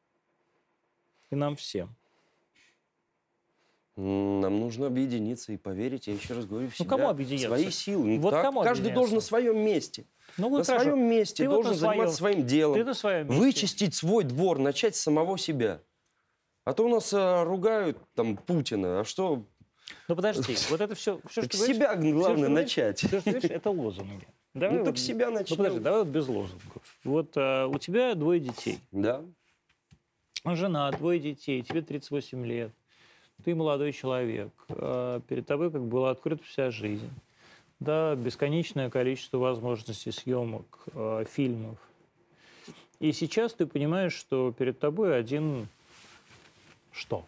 [1.30, 1.94] И нам всем.
[3.96, 7.46] Нам нужно объединиться и поверить, я еще раз говорю, в Ну, себя, кому в объединяться?
[7.46, 8.16] свои силы.
[8.16, 10.06] Ну, Вот так, кому каждый должен на своем месте.
[10.36, 10.84] Ну, на вот хорошо.
[10.90, 12.34] своем месте вот должен на заниматься своем.
[12.34, 12.74] своим делом.
[12.74, 13.40] Ты на своем месте.
[13.40, 15.80] Вычистить свой двор, начать с самого себя.
[16.64, 19.00] А то у нас а, ругают там Путина.
[19.00, 19.46] А что?
[20.08, 22.98] Ну подожди, вот это все, все Так что говоришь, себя всё, главное что говоришь, начать.
[22.98, 24.28] всё, что говоришь, это лозунги.
[24.54, 25.56] Давай Ну так вот- с себя Ну начнем.
[25.56, 26.96] подожди, давай вот без лозунгов.
[27.04, 29.22] Вот а, у тебя двое детей, Да.
[30.44, 32.70] жена, двое детей, тебе 38 лет,
[33.44, 37.10] ты молодой человек, а, перед тобой как была открыта вся жизнь,
[37.80, 41.78] да, бесконечное количество возможностей съемок, а, фильмов.
[43.00, 45.66] И сейчас ты понимаешь, что перед тобой один
[46.92, 47.26] что?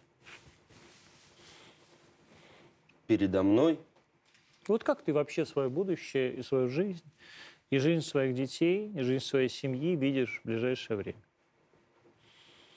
[3.06, 3.78] Передо мной
[4.66, 7.04] Вот как ты вообще свое будущее и свою жизнь,
[7.70, 11.22] и жизнь своих детей, и жизнь своей семьи видишь в ближайшее время?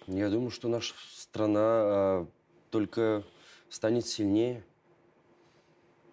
[0.08, 2.28] Я думаю, что наша страна а,
[2.70, 3.24] только
[3.70, 4.64] станет сильнее,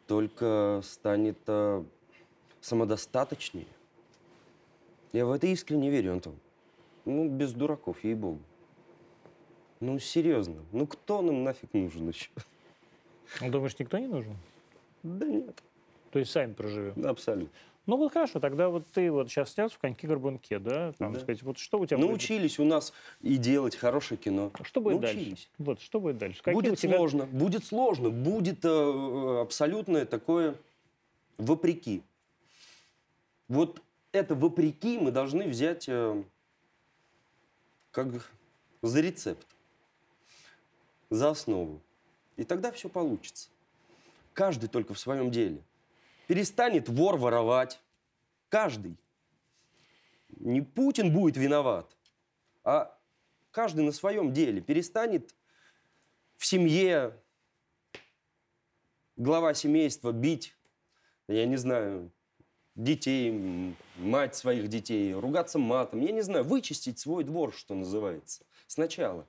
[0.07, 1.85] только станет а,
[2.61, 3.67] самодостаточнее.
[5.13, 6.35] Я в это искренне верю, Антон.
[7.05, 8.41] Ну, без дураков, ей-богу.
[9.81, 10.63] Ну, серьезно.
[10.73, 12.31] Ну, кто нам нафиг нужен еще?
[13.41, 14.37] Ну, думаешь, никто не нужен?
[15.03, 15.63] Да нет,
[16.11, 17.07] То есть сами проживем.
[17.07, 17.51] абсолютно.
[17.87, 20.93] Ну вот хорошо, тогда вот ты вот сейчас снялся в коньки-горбунке, да?
[20.99, 21.21] Там, Да.
[21.21, 22.09] сказать, вот что у тебя будет?
[22.09, 24.51] Научились у нас и делать хорошее кино.
[24.63, 25.17] Что будет дальше?
[25.19, 25.51] Научились.
[25.59, 26.39] Вот, что будет дальше?
[26.43, 30.57] Какие Будет тебя- сложно, будет сложно, будет э, абсолютное такое
[31.39, 32.03] вопреки.
[33.47, 36.25] Вот это вопреки мы должны взять э,
[37.93, 38.09] как
[38.83, 39.47] за рецепт,
[41.11, 41.81] за основу.
[42.37, 43.49] И тогда все получится.
[44.33, 45.63] Каждый только в своем деле.
[46.27, 47.81] Перестанет вор воровать.
[48.49, 48.97] Каждый.
[50.29, 51.97] Не Путин будет виноват,
[52.63, 52.97] а
[53.51, 55.35] каждый на своем деле перестанет
[56.37, 57.15] в семье
[59.17, 60.55] глава семейства бить,
[61.29, 62.11] я не знаю,
[62.75, 69.27] детей, мать своих детей, ругаться матом, я не знаю, вычистить свой двор, что называется, сначала.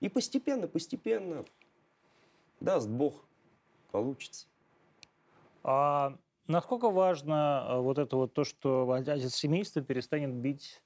[0.00, 1.44] И постепенно, постепенно,
[2.62, 3.24] даст Бог,
[3.90, 4.46] получится.
[5.64, 10.82] А насколько важно а, вот это вот то, что отец семейства перестанет бить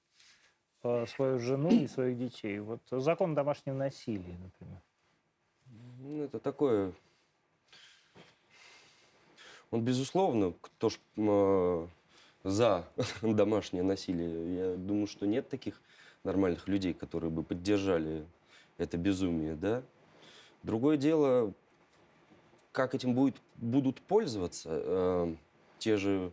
[0.83, 2.59] а, свою жену и своих детей?
[2.61, 4.81] Вот закон о домашнем насилии, например.
[6.01, 6.93] Ну, это такое...
[9.73, 11.87] Он, безусловно, кто ж э,
[12.45, 12.85] за
[13.23, 14.57] домашнее насилие.
[14.57, 15.83] Я думаю, что нет таких
[16.23, 18.25] нормальных людей, которые бы поддержали
[18.79, 19.83] это безумие, да?
[20.63, 21.53] Другое дело,
[22.77, 25.35] как этим будет, будут пользоваться э,
[25.79, 26.31] те же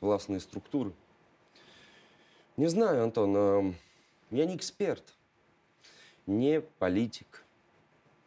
[0.00, 0.92] властные структуры.
[2.56, 3.72] Не знаю, Антон, э,
[4.30, 5.02] я не эксперт,
[6.28, 7.44] не политик.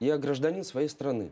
[0.02, 1.32] Я гражданин своей страны.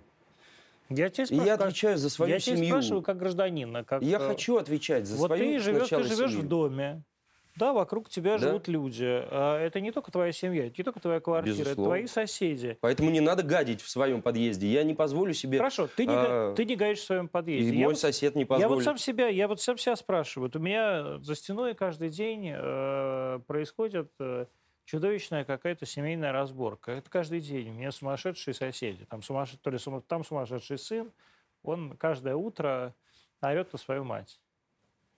[0.87, 2.69] Я тебя И спрашиваю, я как- отвечаю за свою я тебя семью.
[2.69, 3.83] спрашиваю как гражданина.
[3.83, 6.45] Как, Я э, хочу отвечать за вот свою ты живешь, ты живешь семью.
[6.45, 7.03] в доме,
[7.55, 8.47] да, вокруг тебя Да.
[8.47, 9.03] живут люди.
[9.05, 11.89] А Это не только твоя семья, это не только твоя квартира, это Безусловно.
[11.89, 12.77] твои соседи.
[12.81, 14.67] Поэтому не надо гадить в своем подъезде.
[14.67, 15.57] Я не позволю себе...
[15.59, 17.71] Хорошо, ты не, а, ты не гаешь в своем подъезде.
[17.71, 18.69] И Я мой вот сосед не Я позволит.
[18.75, 20.47] вот сам себя, я вот сам себя спрашиваю.
[20.49, 24.45] Вот у меня за стеной каждый день э, происходит э,
[24.85, 26.91] чудовищная какая-то семейная разборка.
[26.91, 27.69] Это каждый день.
[27.69, 29.05] У меня сумасшедшие соседи.
[29.05, 29.51] Там, сумасш...
[29.61, 31.11] То ли сума- там сумасшедший сын,
[31.63, 32.93] он каждое утро
[33.41, 34.39] орет на свою мать.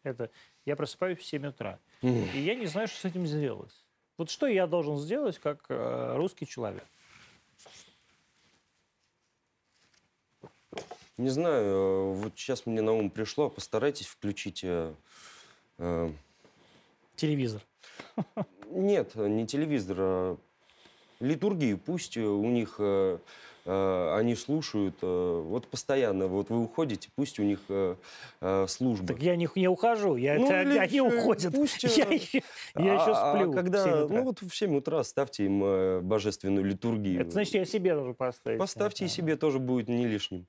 [0.06, 0.30] Это
[0.66, 1.80] я просыпаюсь в 7 утра.
[2.02, 3.74] И я не знаю, что с этим сделать.
[4.18, 6.86] Вот что я должен сделать как э, русский человек?
[11.18, 14.64] Не знаю, э, вот сейчас мне на ум пришло, постарайтесь включить...
[14.64, 14.94] э,
[15.78, 16.12] э,
[17.16, 17.62] Телевизор.
[18.70, 20.38] Нет, не телевизор, а
[21.22, 21.78] литургию.
[21.78, 23.18] Пусть у них э,
[23.68, 27.96] они слушают, э, вот постоянно, вот вы уходите, пусть у них э,
[28.42, 29.08] э, служба.
[29.08, 31.54] Так я не, не ухожу, я, Ну, это- или они э, уходят.
[31.54, 32.20] пусть, я э,
[32.78, 33.52] я еще А- а сплю.
[33.52, 34.18] в когда, 7 утра.
[34.18, 37.22] ну вот в 7 утра ставьте им э, божественную литургию.
[37.22, 38.60] Это значит, я себе должен поставить.
[38.60, 39.16] Поставьте и Ага.
[39.16, 40.46] себе тоже будет не лишним.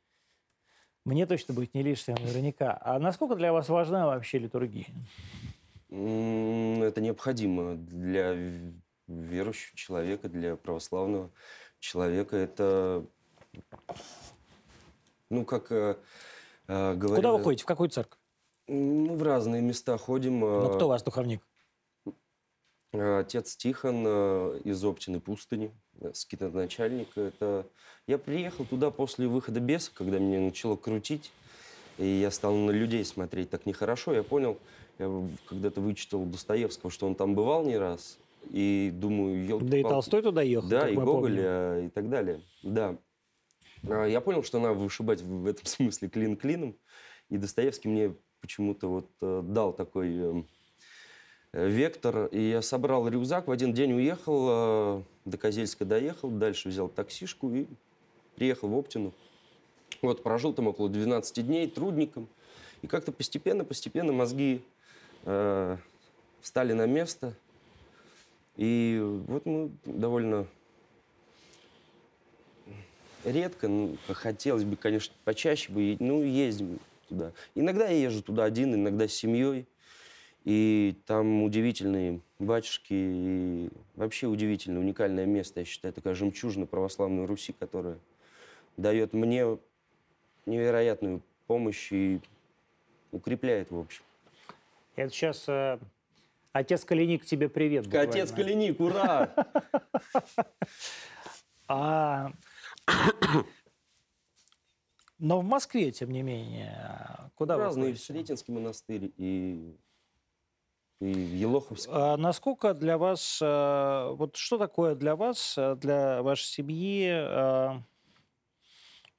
[1.04, 2.76] Мне точно будет не лишним, наверняка.
[2.82, 4.86] А насколько для вас важна вообще литургия?
[5.88, 8.34] Это необходимо для
[9.06, 11.42] верующего человека, для православного человека.
[12.32, 13.04] Это,
[15.30, 15.96] ну, как э,
[16.68, 17.16] э, говорят...
[17.16, 17.64] Куда вы ходите?
[17.64, 18.18] В какую церковь?
[18.68, 20.40] Мы в разные места ходим.
[20.40, 21.42] Ну, э, кто у вас духовник?
[22.92, 27.16] Отец Тихон э, из Оптины пустыни, э, скитоначальник.
[27.16, 27.66] Это...
[28.06, 31.32] Я приехал туда после выхода беса, когда меня начало крутить.
[31.98, 34.12] И я стал на людей смотреть так нехорошо.
[34.12, 34.58] Я понял,
[34.98, 35.10] я
[35.48, 38.18] когда-то вычитал Достоевского, что он там бывал не раз.
[38.50, 41.42] И думаю, елки Да и Толстой туда ехал, Да, и Гоголь, помним.
[41.42, 42.40] э, и так далее.
[42.62, 42.96] Да.
[43.88, 46.76] А, Я понял, что надо вышибать в этом смысле клин клином.
[47.28, 50.42] И Достоевский мне почему-то вот э, дал такой э,
[51.52, 52.26] вектор.
[52.26, 57.66] И я собрал рюкзак, в один день уехал, до Козельска доехал, дальше взял таксишку и
[58.36, 59.12] приехал в Оптину.
[60.02, 62.28] Вот, прожил там около 12 дней трудником.
[62.82, 64.62] И как-то постепенно-постепенно мозги
[65.24, 65.76] э,
[66.40, 67.34] встали на место.
[68.56, 70.46] И вот мы довольно
[73.24, 76.78] редко, ну, хотелось бы, конечно, почаще бы, ну, ездим
[77.08, 77.32] туда.
[77.54, 79.66] Иногда я езжу туда один, иногда с семьей.
[80.44, 87.52] И там удивительные батюшки, и вообще удивительное, уникальное место, я считаю, такая жемчужина православной Руси,
[87.58, 87.98] которая
[88.76, 89.58] дает мне
[90.46, 92.20] невероятную помощь и
[93.10, 94.04] укрепляет, в общем.
[94.94, 95.78] Это сейчас э,
[96.58, 97.86] отец Калиник тебе привет.
[97.94, 98.36] Отец буквально.
[98.36, 99.34] Калиник, ура!
[101.68, 102.32] А...
[105.18, 108.04] Но в Москве, тем не менее, куда вы Разные, ходите?
[108.04, 109.76] Сретенский монастырь и
[111.00, 111.90] и в Елоховске.
[111.92, 117.80] А насколько для вас, э, вот что такое для вас, э, для вашей семьи э,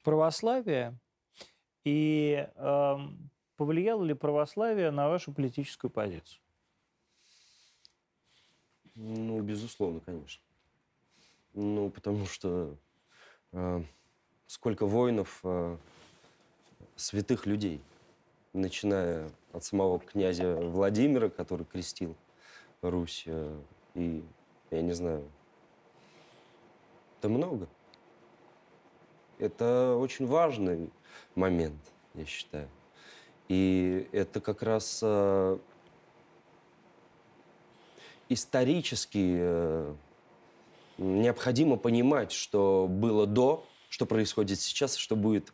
[0.03, 0.97] православие?
[1.83, 2.97] И э,
[3.57, 6.41] повлияло ли православие на вашу политическую позицию?
[9.00, 10.41] Ну, безусловно, конечно.
[11.54, 12.76] Ну, потому что
[13.52, 13.84] э,
[14.48, 15.78] сколько воинов, э,
[16.95, 17.80] святых людей,
[18.54, 22.16] начиная от самого князя Владимира, который крестил
[22.82, 23.60] Русь, э,
[23.93, 24.24] и,
[24.72, 25.24] я не знаю,
[27.20, 27.68] это много.
[29.38, 30.89] Это очень важный
[31.36, 31.80] момент,
[32.16, 32.68] я считаю.
[33.48, 35.60] И это как раз э,
[38.30, 39.93] исторически э,
[40.97, 45.53] необходимо понимать, что было до, что происходит сейчас, что будет,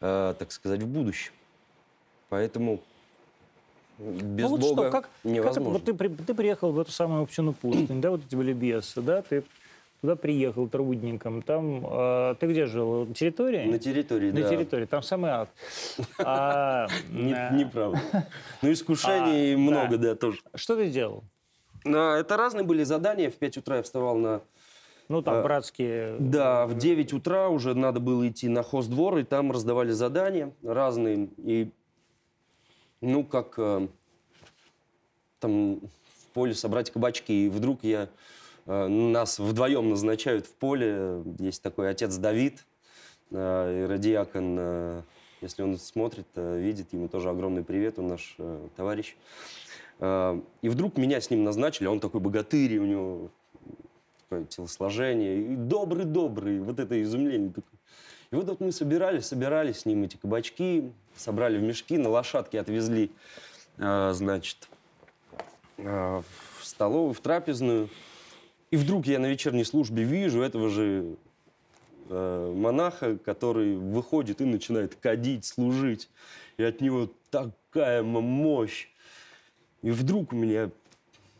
[0.00, 1.32] э, так сказать, в будущем.
[2.28, 2.80] Поэтому
[3.98, 5.72] без ну вот Бога что, как, как невозможно.
[5.72, 9.20] вот ты, ты приехал в эту самую общину пустынь, да, вот эти были бесы, да,
[9.20, 9.44] ты
[10.00, 13.66] туда приехал трудником, там, э, ты где жил, на территории?
[13.70, 14.48] На территории, На да.
[14.48, 15.50] территории, там самый ад.
[16.18, 18.00] А, Не- Неправда.
[18.62, 20.38] Ну, искушений А, много, да, тоже.
[20.54, 21.24] Что ты делал?
[21.84, 23.30] А, Это разные были задания.
[23.30, 24.42] В 5 утра я вставал на...
[25.08, 26.16] Ну, там, А, братские...
[26.18, 31.28] Да, в 9 утра уже надо было идти на хоздвор, и там раздавали задания разные.
[31.38, 31.70] И,
[33.00, 33.88] ну, как э,
[35.40, 37.46] там в поле собрать кабачки.
[37.46, 38.08] И вдруг я...
[38.66, 41.22] э, Нас вдвоем назначают в поле.
[41.38, 42.64] Есть такой отец Давид,
[43.32, 44.56] э, иродиакон.
[44.58, 45.02] э,
[45.40, 49.16] Если он смотрит, э, видит, ему тоже огромный привет, он наш э, товарищ.
[50.00, 53.30] Э, И вдруг меня с ним назначили, он такой богатырь, у него
[54.22, 57.52] такое телосложение, и добрый-добрый, вот это изумление.
[58.30, 62.60] И вот, вот мы собирали, собирали с ним эти кабачки, собрали в мешки, на лошадке
[62.60, 63.10] отвезли,
[63.76, 64.68] э, значит,
[65.76, 66.22] э,
[66.58, 67.88] в столовую, в трапезную.
[68.70, 71.16] И вдруг я на вечерней службе вижу этого же
[72.08, 76.08] монаха, который выходит и начинает кадить, служить.
[76.56, 78.89] И от него такая мощь.
[79.82, 80.70] И вдруг у меня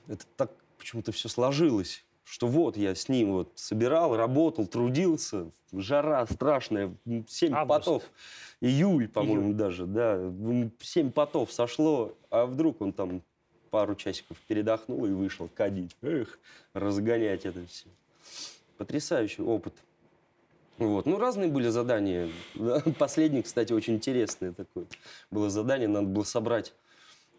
[0.09, 6.27] это так почему-то все сложилось, что вот я с ним вот собирал, работал, трудился, жара
[6.27, 6.95] страшная,
[7.29, 7.79] семь Август.
[7.81, 8.03] потов,
[8.61, 10.33] июль, по-моему, даже, да,
[10.81, 13.23] семь потов сошло, а вдруг он там
[13.71, 15.97] пару часиков передохнул и вышел кадить.
[16.03, 16.39] Эх,
[16.75, 17.87] разгонять это все.
[18.77, 19.75] Потрясающий опыт.
[20.79, 21.05] Вот.
[21.05, 22.31] Ну, разные были задания.
[22.55, 24.87] Да, Последний, кстати, очень интересное такое.
[25.31, 26.73] Было задание, надо было собрать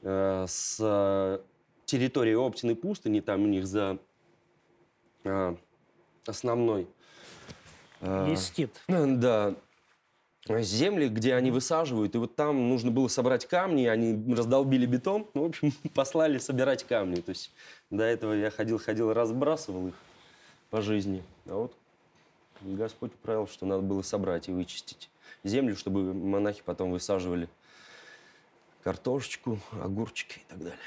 [0.02, 1.42] э, с
[1.86, 3.98] территории Оптиной пустыни, там у них за
[5.24, 5.56] э,
[6.26, 6.88] основной...
[8.02, 8.82] э, скит.
[8.88, 9.56] да,
[10.48, 15.44] земли, где они высаживают, и вот там нужно было собрать камни, они раздолбили бетон, ну,
[15.44, 17.22] в общем, послали собирать камни.
[17.22, 17.52] То есть
[17.90, 19.96] до этого я ходил-ходил, разбрасывал их
[20.70, 21.76] по жизни, а вот
[22.62, 25.10] Господь правил, что надо было собрать и вычистить
[25.44, 27.50] землю, чтобы монахи потом высаживали
[28.84, 30.80] картошечку, огурчики и так далее.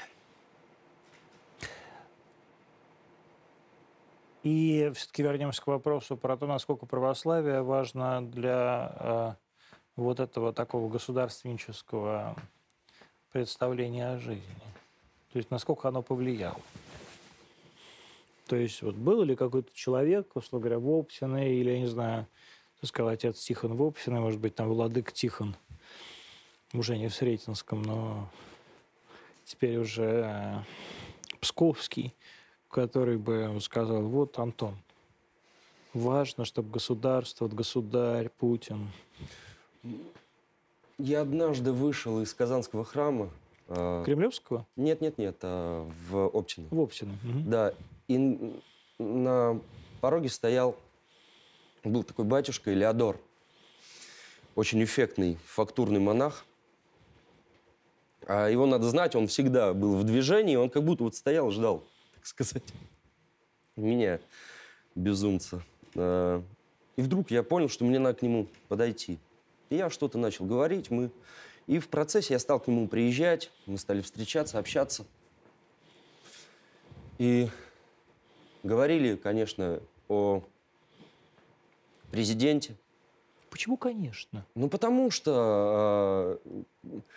[4.43, 9.33] И все-таки вернемся к вопросу про то, насколько православие важно для э,
[9.95, 12.35] вот этого такого государственнического
[13.31, 14.43] представления о жизни.
[15.31, 16.61] То есть насколько оно повлияло.
[18.45, 22.27] То есть вот был ли какой-то человек, условно говоря, Вопсиной, или, я не знаю,
[22.83, 25.55] сказал, отец Тихон Вопсиной, может быть, там владык Тихон,
[26.73, 28.29] уже не в Сретенском, но
[29.45, 30.59] теперь уже э,
[31.39, 32.13] Псковский,
[32.69, 34.75] который бы сказал, вот, Антон,
[35.93, 38.91] важно, чтобы государство, государь, Путин.
[40.97, 43.29] Я однажды вышел из Казанского храма.
[43.67, 44.65] э, Кремлевского?
[44.75, 46.67] Нет, нет, нет, а, в Оптино.
[46.71, 47.17] Вопсина.
[47.23, 47.49] Мгм.
[47.49, 47.73] Да,
[48.07, 48.53] и
[48.97, 49.59] на
[50.01, 50.75] пороге стоял,
[51.83, 53.19] был такой батюшка Элеодор,
[54.55, 56.45] очень эффектный, фактурный монах.
[58.27, 61.83] А его надо знать, он всегда был в движении, он как будто вот стоял, ждал,
[62.15, 62.63] так сказать,
[63.75, 64.19] меня,
[64.95, 65.63] безумца.
[65.95, 66.41] А,
[66.95, 69.19] И вдруг я понял, что мне надо к нему подойти.
[69.69, 71.11] И я что-то начал говорить, мы...
[71.67, 75.03] И в процессе я стал к нему приезжать, мы стали встречаться, общаться.
[77.17, 77.47] И
[78.61, 80.43] говорили, конечно, о
[82.11, 82.75] президенте.
[83.55, 84.45] Почему, конечно?
[84.53, 86.41] Ну, потому что...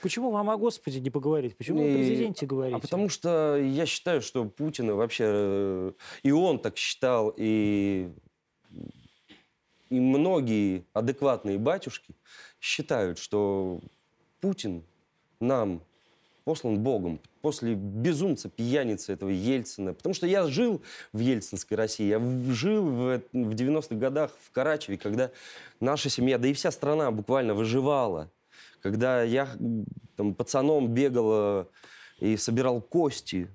[0.02, 1.56] Почему вам о Господе не поговорить?
[1.56, 2.76] Почему И- о президенте э, говорите?
[2.76, 5.24] А потому что я считаю, что Путина вообще...
[5.26, 8.08] э, И он так считал, и...
[9.90, 12.14] И многие адекватные батюшки
[12.60, 13.80] считают, что
[14.40, 14.84] Путин
[15.40, 15.80] нам
[16.48, 19.92] послан Богом, после безумца, пьяницы этого Ельцина.
[19.92, 20.80] Потому что я жил
[21.12, 22.18] в ельцинской России, я
[22.54, 25.30] жил в, в 90-х годах в Карачеве, когда
[25.78, 28.30] наша семья, да и вся страна буквально выживала.
[28.80, 29.46] Когда я
[30.16, 31.68] там, пацаном бегал
[32.18, 33.50] и собирал кости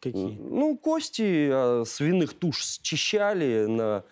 [0.00, 0.36] Какие?
[0.36, 4.02] ну, кости а, свиных туш счищали на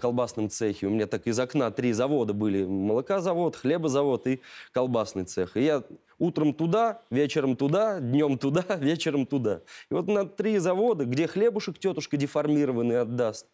[0.00, 0.86] колбасном цехе.
[0.86, 2.64] У меня так из окна три завода были.
[2.64, 4.40] Молокозавод, хлебозавод и
[4.72, 5.56] колбасный цех.
[5.56, 5.82] И я
[6.18, 9.62] утром туда, вечером туда, днем туда, вечером туда.
[9.90, 13.46] И вот на три завода, где хлебушек тетушка деформированный отдаст,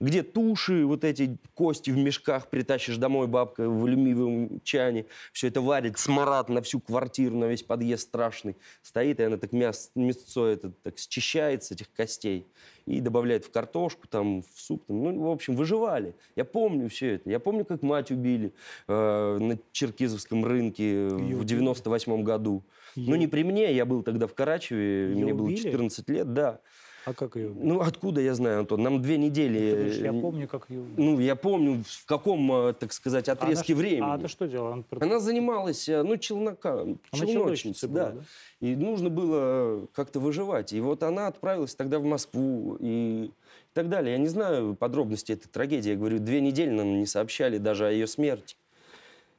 [0.00, 5.60] где туши, вот эти кости в мешках притащишь домой, бабка в алюминиевом чане, все это
[5.60, 8.56] варит, смарад на всю квартиру, на весь подъезд страшный.
[8.82, 12.46] Стоит, и она так мяс, мясцо это так счищает с этих костей
[12.86, 14.84] и добавляет в картошку, там, в суп.
[14.86, 15.02] Там.
[15.02, 16.14] Ну, в общем, выживали.
[16.34, 17.28] Я помню все это.
[17.30, 18.54] Я помню, как мать убили
[18.88, 21.44] э, на Черкизовском рынке Её в убили?
[21.44, 22.64] 98 году.
[22.96, 25.62] Ну, Её- не при мне, я был тогда в Карачеве, Её мне было убили?
[25.62, 26.60] 14 лет, да.
[27.06, 27.52] А как ее?
[27.54, 28.82] Ну, откуда я знаю, Антон?
[28.82, 29.58] Нам две недели...
[29.58, 30.84] Ты говоришь, я э, помню, как ее...
[30.96, 34.02] Ну, я помню, в каком, э, так сказать, отрезке времени.
[34.02, 34.74] А она что делала?
[34.74, 38.10] Она, Она занималась, э, ну, челнока, она челночницей, да.
[38.10, 38.66] была, да?
[38.66, 40.72] И нужно было как-то выживать.
[40.72, 43.30] И вот она отправилась тогда в Москву и
[43.72, 44.12] так далее.
[44.12, 45.90] Я не знаю подробностей этой трагедии.
[45.90, 48.56] Я говорю, две недели нам не сообщали даже о ее смерти.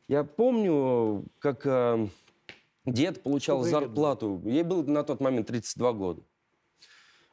[0.07, 2.07] Я помню, как э,
[2.85, 4.41] дед получал зарплату.
[4.45, 6.21] Ей было на тот момент 32 года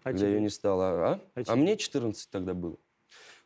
[0.02, 0.34] А когда тебе?
[0.34, 0.84] ее не стало.
[0.84, 1.20] А?
[1.34, 2.76] А А, мне 14 тогда было.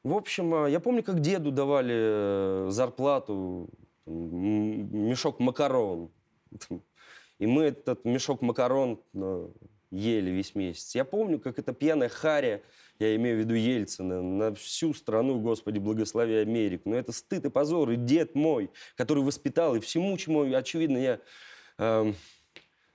[0.02, 3.70] В общем, а, я помню, как деду давали э, зарплату,
[4.06, 6.10] мешок макарон.
[7.38, 9.48] И мы этот мешок макарон э,
[9.90, 10.94] ели весь месяц.
[10.94, 12.62] Я помню, как эта пьяная харя,
[12.98, 16.90] я имею в виду Ельцина, на всю страну, Господи, благослови Америку.
[16.90, 17.90] Но это стыд и позор.
[17.90, 21.20] И дед мой, который воспитал, и всему, чему, очевидно, я
[21.78, 22.14] эм,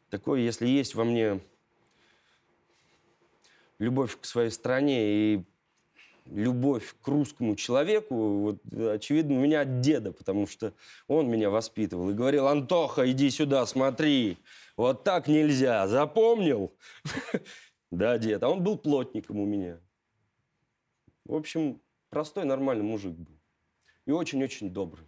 [0.10, 1.42] такой, если есть во мне
[3.80, 5.44] любовь к своей стране и
[6.32, 10.74] любовь к русскому человеку, вот, очевидно, у меня от деда, потому что
[11.08, 14.38] он меня воспитывал и говорил, Антоха, иди сюда, смотри,
[14.76, 16.72] вот так нельзя, запомнил?
[17.90, 19.80] Да, дед, а он был плотником у меня.
[21.24, 23.40] В общем, простой, нормальный мужик был.
[24.06, 25.08] И очень-очень добрый.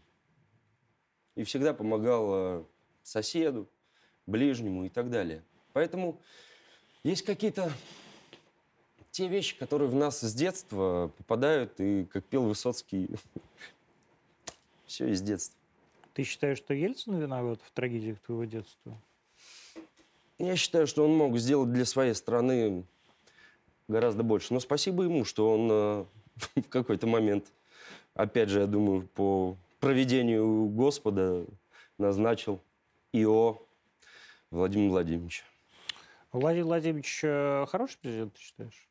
[1.35, 2.63] И всегда помогал э,
[3.03, 3.69] соседу,
[4.25, 5.43] ближнему и так далее.
[5.73, 6.21] Поэтому
[7.03, 7.69] есть какие-то
[9.11, 13.09] те вещи, которые в нас с детства попадают, и, как пел Высоцкий,
[14.85, 15.57] все из детства.
[16.13, 18.97] Ты считаешь, что Ельцин виноват в трагедиях твоего детства?
[20.37, 22.85] Я считаю, что он мог сделать для своей страны
[23.87, 24.53] гораздо больше.
[24.53, 26.05] Но спасибо ему, что он э,
[26.61, 27.51] в какой-то момент,
[28.13, 31.45] опять же, я думаю, по проведению Господа
[31.97, 32.61] назначил
[33.11, 33.61] ИО
[34.51, 35.43] Владимира Владимировича.
[36.31, 38.88] Владимир Владимирович э, хороший президент, ты считаешь?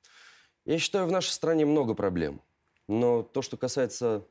[0.68, 2.42] Я считаю, в нашей стране много проблем.
[2.88, 4.22] Но то, что касается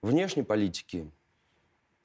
[0.00, 1.10] внешней политики,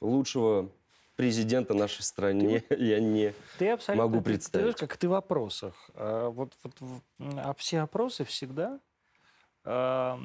[0.02, 0.72] лучшего
[1.16, 3.36] президента нашей стране я не...
[3.60, 4.06] Ты абсолютно...
[4.08, 4.64] Могу ты- Ты, представить.
[4.64, 5.76] знаешь, как ты в вопросах.
[5.94, 6.74] А вот, вот
[7.20, 8.80] а все опросы всегда
[9.64, 10.20] а,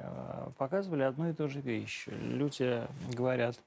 [0.00, 2.06] а, показывали одну и ту же вещь.
[2.06, 2.80] Люди
[3.12, 3.58] говорят,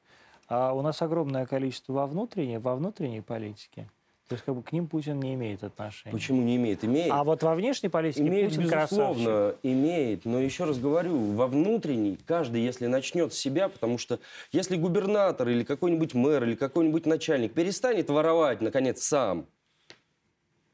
[0.48, 3.88] а у нас огромное количество во внутренней, во внутренней политике.
[4.30, 6.13] То есть как бы к ним Путин не имеет отношения.
[6.13, 6.86] Почему не имеет?
[6.86, 7.11] Имеет.
[7.11, 9.17] А вот во внешней политике Имеет, Путин красавчик.
[9.17, 10.25] безусловно, имеет.
[10.25, 14.19] Но еще раз говорю, во внутренней каждый, если начнет с себя, потому что
[14.51, 19.47] если губернатор или какой-нибудь мэр или какой-нибудь начальник перестанет воровать, наконец, сам,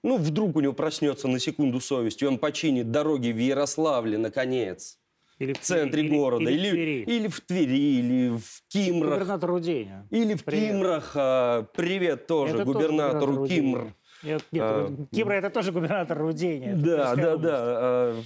[0.04, 5.00] ну, вдруг у него проснется на секунду совесть, и он починит дороги в Ярославле, наконец,
[5.40, 7.04] Или в центре или- города, или, или, в Твери.
[7.18, 10.08] или в Твери, или в Кимрах, Губернатор Руденя.
[10.10, 10.70] или в Привет.
[10.72, 11.12] Кимрах.
[11.16, 13.78] а, Привет тоже Это тоже губернатору губернатор Кимр.
[13.80, 13.96] Руденя.
[14.24, 16.74] Нет, нет, А, Кимра это тоже губернатор Рудения.
[16.76, 17.42] Да, да, область.
[17.44, 17.58] да.
[17.60, 18.22] А,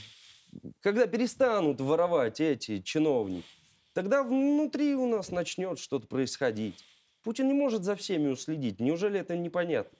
[0.81, 3.45] Когда перестанут воровать эти чиновники,
[3.93, 6.75] тогда внутри у нас начнет что-то происходить.
[7.23, 8.79] Путин не может за всеми уследить.
[8.79, 9.97] Неужели это непонятно?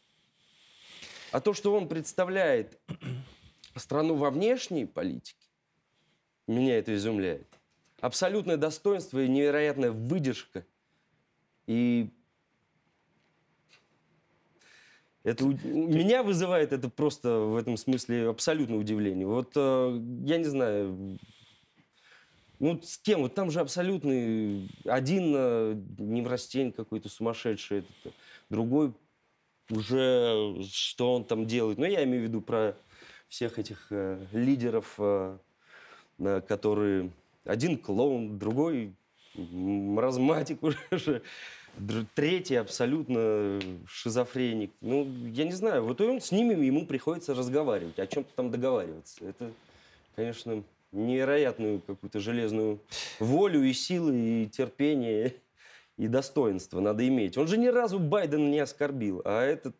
[1.32, 2.80] А то, что он представляет
[3.76, 5.39] страну во внешней политике,
[6.52, 7.48] меня это изумляет.
[8.02, 10.66] Абсолютное достоинство и невероятная выдержка.
[11.68, 12.10] И
[15.24, 19.28] это у- меня вызывает это просто в этом смысле абсолютное удивление.
[19.28, 21.20] Вот э, я не знаю,
[22.60, 23.22] ну с кем?
[23.22, 28.14] Вот там же абсолютный один э, неврастень какой-то сумасшедший, этот,
[28.50, 28.94] другой
[29.70, 31.78] уже что он там делает.
[31.78, 32.76] Ну я имею в виду про
[33.28, 35.38] всех этих э, лидеров, э,
[36.48, 37.12] которые
[37.46, 38.94] один клоун, другой
[39.36, 40.60] маразматик
[40.92, 41.22] уже.
[42.14, 44.72] Третий абсолютно шизофреник.
[44.82, 49.24] Ну, я не знаю, вот он с ними ему приходится разговаривать, о чем-то там договариваться.
[49.24, 49.52] Это,
[50.16, 52.80] конечно, невероятную какую-то железную
[53.20, 55.36] волю и силы, и терпение,
[55.98, 57.38] и достоинство надо иметь.
[57.38, 59.76] Он же ни разу Байдена не оскорбил, а этот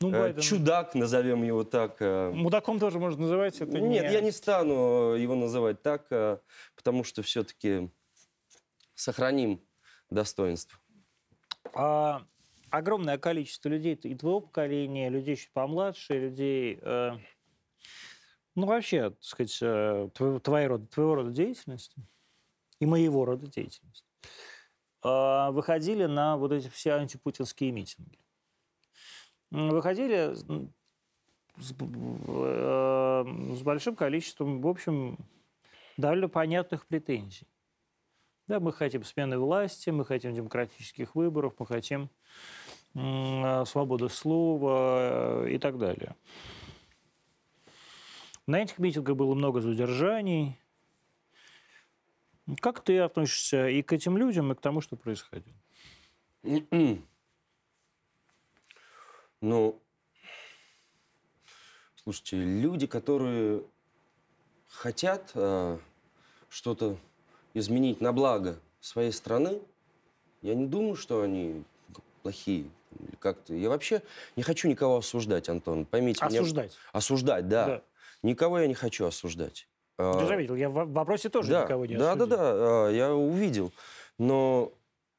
[0.00, 3.60] Ну, э, Байден- чудак, назовем его так, э, Мудаком тоже можно называть.
[3.60, 4.12] Это нет, не...
[4.12, 6.40] я не стану его называть так, а,
[6.74, 7.90] потому что все-таки
[8.94, 9.62] сохраним
[10.10, 10.78] достоинство.
[11.74, 12.26] А
[12.70, 17.12] огромное количество людей и твоего поколения, людей чуть помладше, людей, э,
[18.54, 21.96] ну вообще, так сказать, э, твоего, рода, твоего рода деятельности
[22.80, 24.06] и моего рода деятельности,
[25.02, 28.18] э, выходили на вот эти все антипутинские митинги.
[29.50, 30.44] Выходили с-
[31.58, 33.24] э,
[33.54, 35.18] с большим количеством, в общем,
[35.96, 37.46] довольно понятных претензий.
[38.48, 42.10] Да, мы хотим смены власти, мы хотим демократических выборов, мы хотим
[42.94, 46.14] э, свободы слова э, и так далее.
[48.46, 50.56] На этих митингах было много задержаний.
[52.60, 55.56] Как ты относишься и к этим людям, и к тому, что происходило?
[59.46, 59.80] Ну,
[62.02, 63.62] слушайте, люди, которые
[64.66, 65.78] хотят а,
[66.48, 66.96] что-то
[67.54, 69.60] изменить на благо своей страны,
[70.42, 71.62] я не думаю, что они
[72.24, 72.64] плохие.
[73.20, 73.54] Как-то.
[73.54, 74.02] Я вообще
[74.34, 75.84] не хочу никого осуждать, Антон.
[75.84, 76.40] Поймите меня.
[76.40, 76.72] Осуждать.
[76.92, 77.66] Осуждать, да.
[77.66, 77.82] Да.
[78.24, 79.68] Никого я не хочу осуждать.
[79.96, 82.36] А, Ты же видел, я в вопросе тоже да, никого не да, да, осудил.
[82.36, 83.72] да, а, я увидел.
[84.18, 84.72] Но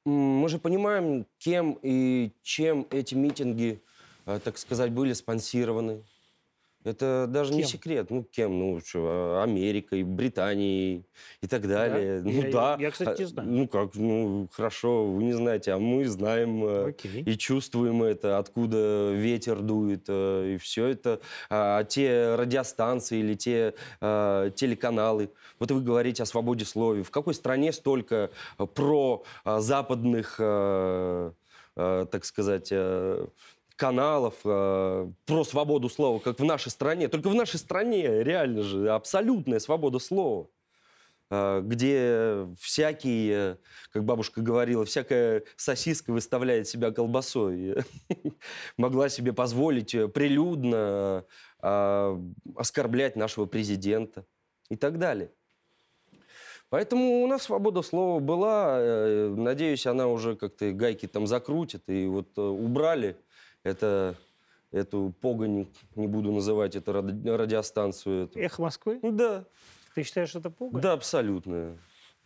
[0.03, 3.82] мы же понимаем, кем и чем эти митинги,
[4.28, 6.03] так сказать, были спонсированы.
[6.84, 7.69] Это даже не Кем?
[7.69, 8.09] секрет.
[8.11, 8.57] Ну, кем?
[8.59, 8.99] Ну, что,
[9.39, 11.03] а, Америкой, Британией
[11.41, 12.21] и так далее.
[12.23, 12.78] Ну, Я- да.
[12.80, 13.49] я, кстати, не А, знаю.
[13.49, 13.95] Ну, как?
[13.95, 16.63] Ну, хорошо, вы не знаете, а мы знаем.
[16.63, 17.23] э, Окей.
[17.23, 21.19] и чувствуем это, откуда ветер дует, э, и все это.
[21.49, 27.03] А те радиостанции или те э, телеканалы, вот вы говорите о свободе слова.
[27.03, 31.32] В какой стране столько э, про э, западных, э,
[31.75, 33.28] э, так сказать, э,
[33.78, 37.07] каналов э, про свободу слова, как в нашей стране.
[37.07, 40.47] Только в нашей стране реально же абсолютная свобода слова
[41.30, 43.55] э, где всякий, э,
[43.91, 47.75] как бабушка говорила, всякая сосиска выставляет себя колбасой.
[48.78, 51.23] Могла себе позволить э, прилюдно
[51.59, 54.25] оскорблять нашего президента
[54.69, 55.32] и так далее.
[56.69, 58.80] Поэтому у нас свобода слова была.
[59.30, 61.89] Надеюсь, она уже как-то гайки там закрутит.
[61.89, 63.17] И вот убрали
[63.68, 64.15] это,
[64.72, 68.26] эту погонь, не буду называть это ради- радиостанцию.
[68.26, 68.39] эту.
[68.39, 68.99] Эхо Москвы?
[69.03, 69.45] Да,
[69.93, 70.82] Ты считаешь, это пугает?
[70.84, 71.78] да, абсолютно.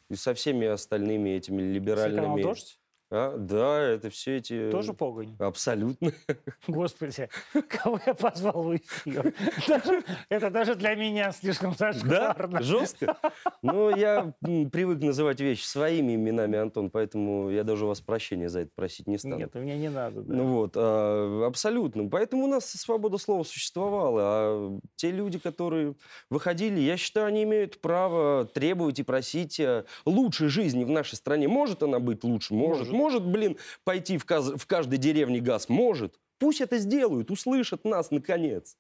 [0.09, 2.41] И со всеми остальными этими Телеканал либеральными...
[2.43, 2.79] «Дождь»?
[3.13, 4.69] А, да, это все эти...
[4.71, 5.35] Тоже погонь?
[5.37, 6.13] Абсолютно.
[6.67, 7.27] Господи,
[7.67, 9.33] кого я позвал в эфир?
[9.67, 12.61] Даже- это даже для меня слишком Да, зашкварно.
[12.63, 13.17] жестко.
[13.61, 18.61] Но я привык называть вещи своими именами, Антон, поэтому я даже у вас прощения за
[18.61, 19.37] это просить не стану.
[19.37, 20.21] Нет, мне не надо.
[20.21, 20.33] да.
[20.33, 22.07] Ну вот, а, абсолютно.
[22.07, 24.21] Поэтому у нас свобода слова существовала.
[24.23, 25.95] А те люди, которые
[26.29, 31.49] выходили, я считаю, они имеют право требовать и просить э, лучшей жизни в нашей стране.
[31.49, 32.53] Может она быть лучше?
[32.53, 32.87] Может.
[32.87, 33.00] Может.
[33.01, 35.69] Может, блин, пойти в, каз- в каждой деревне газ?
[35.69, 36.19] Может.
[36.37, 38.77] Пусть это сделают, услышат нас, наконец.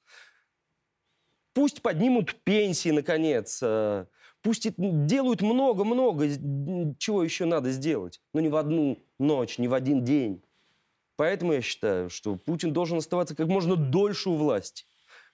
[1.53, 3.59] Пусть поднимут пенсии, наконец.
[3.63, 4.05] э,
[4.43, 6.27] Пусть делают много-много,
[6.99, 8.21] чего еще надо сделать.
[8.33, 10.43] Но не в одну ночь, не в один день.
[11.15, 14.85] Поэтому я считаю, что Путин должен оставаться как можно дольше у власти.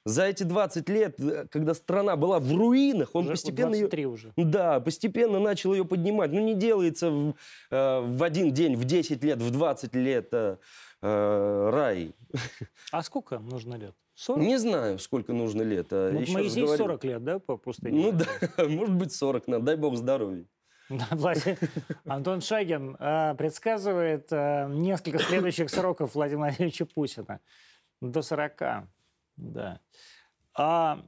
[0.07, 3.81] За эти 20 лет, э, когда страна была в руинах, он Уже постепенно ее...
[3.81, 4.33] 23 уже.
[4.37, 6.31] Да, постепенно начал ее поднимать.
[6.31, 7.35] Ну, не делается в,
[7.71, 10.57] э, в один день, в 10 лет, в 20 лет э,
[11.01, 12.15] э, рай.
[12.93, 13.95] А сколько нужно лет?
[14.15, 14.41] 40?
[14.41, 15.87] Не знаю, сколько нужно лет.
[15.91, 16.77] а Вот еще Моисей говорю.
[16.77, 17.99] 40 лет, да, по пустыне?
[18.05, 20.45] Ну да, может быть 40, нам, дай бог здоровья.
[22.05, 27.41] Антон Шагин э, предсказывает э, несколько следующих сроков Владимира Владимировича Путина.
[27.99, 28.87] До 40,
[29.37, 29.79] да.
[30.53, 31.03] А,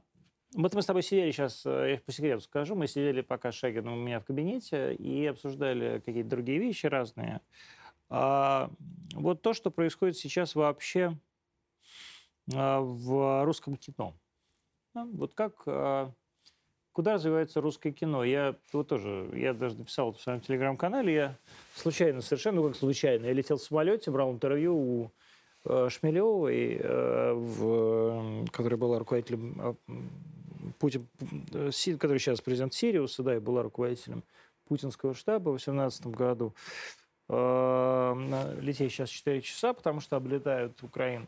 [0.54, 3.54] вот мы с тобой сидели сейчас, э, я по секрету скажу, мы сидели пока с
[3.54, 7.40] Шагином у меня в кабинете и обсуждали какие-то другие вещи разные.
[8.08, 8.70] А,
[9.14, 11.16] вот то, что происходит сейчас вообще
[12.54, 14.14] а, в русском кино.
[14.94, 16.12] Да, Вот как а,
[16.92, 18.24] куда развивается русское кино?
[18.24, 21.38] Я вот тоже, я даже написал в своем телеграм-канале, я
[21.74, 25.12] случайно совершенно, ну как случайно, я летел в самолете, брал интервью у
[25.64, 29.92] Шмелевой, э, в, э, которая была руководителем э,
[30.78, 31.06] Путин,
[31.52, 34.22] э, который сейчас президент Сириуса, да, и была руководителем
[34.66, 36.54] путинского штаба в 2018 году.
[37.28, 41.26] э, лететь сейчас 4 часа, потому что облетают Украину.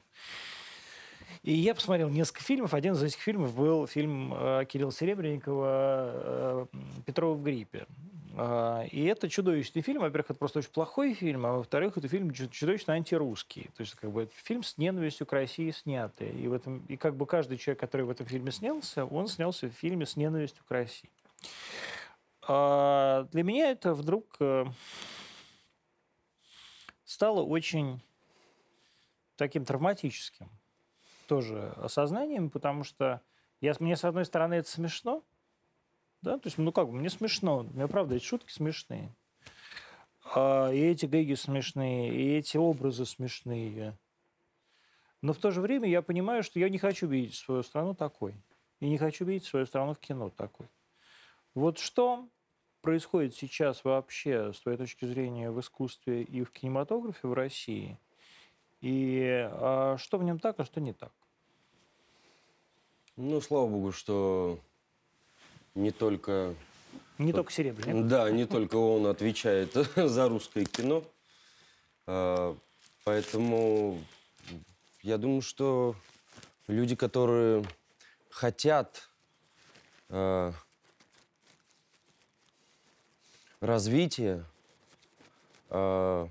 [1.43, 2.75] И я посмотрел несколько фильмов.
[2.75, 6.67] Один из этих фильмов был фильм э, Кирилла Серебренникова э,
[7.05, 7.87] «Петрова в гриппе».
[8.35, 10.03] Э, и это чудовищный фильм.
[10.03, 13.71] Во-первых, это просто очень плохой фильм, а во-вторых, это фильм чудовищно антирусский.
[13.77, 16.31] То есть, как бы, фильм с ненавистью к России снятый.
[16.31, 19.69] И, в этом, и как бы каждый человек, который в этом фильме снялся, он снялся
[19.69, 21.11] в фильме с ненавистью к России.
[22.47, 24.65] А для меня это вдруг э,
[27.05, 28.01] стало очень
[29.37, 30.49] таким травматическим
[31.27, 33.21] тоже осознанием, потому что
[33.61, 35.23] я, мне, с одной стороны, это смешно,
[36.23, 39.13] да, то есть, ну как, мне смешно, мне правда, эти шутки смешные.
[40.35, 43.99] А, и эти гэги смешные, и эти образы смешные.
[45.21, 48.35] Но в то же время я понимаю, что я не хочу видеть свою страну такой.
[48.81, 50.67] И не хочу видеть свою страну в кино такой.
[51.55, 52.29] Вот что
[52.81, 57.99] происходит сейчас вообще, с твоей точки зрения, в искусстве и в кинематографе в России?
[58.81, 61.13] И а что в нем так, а что не так?
[63.17, 64.59] Ну, слава богу, что
[65.75, 66.55] не только...
[67.19, 68.05] Не только Серебряный.
[68.05, 71.05] Да, не только он отвечает за русское кино.
[72.07, 72.57] А,
[73.05, 74.03] поэтому
[75.03, 75.95] я думаю, что
[76.67, 77.65] люди, которые
[78.31, 79.09] хотят
[80.09, 80.53] а,
[83.61, 84.45] развития,
[85.71, 86.29] а,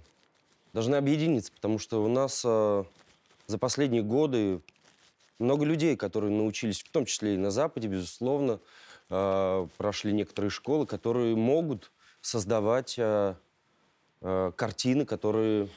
[0.73, 4.61] должны объединиться, потому что у нас за последние годы
[5.39, 8.59] много людей, которые научились, в том числе и на Западе, безусловно,
[9.11, 11.91] э, прошли некоторые школы, которые могут
[12.21, 13.35] создавать э,
[14.21, 15.69] э, картины, которые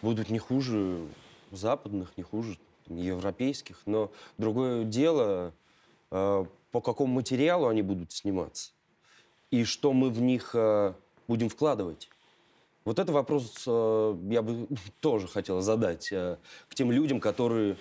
[0.00, 1.06] будут не хуже
[1.50, 2.56] западных, не хуже
[2.88, 3.82] европейских.
[3.84, 5.52] Но другое дело,
[6.08, 8.72] по какому материалу они будут сниматься
[9.50, 10.54] и что мы в них
[11.28, 12.08] будем вкладывать.
[12.84, 14.66] Вот это вопрос э, я бы
[15.00, 17.76] тоже хотел задать э, к тем людям, которые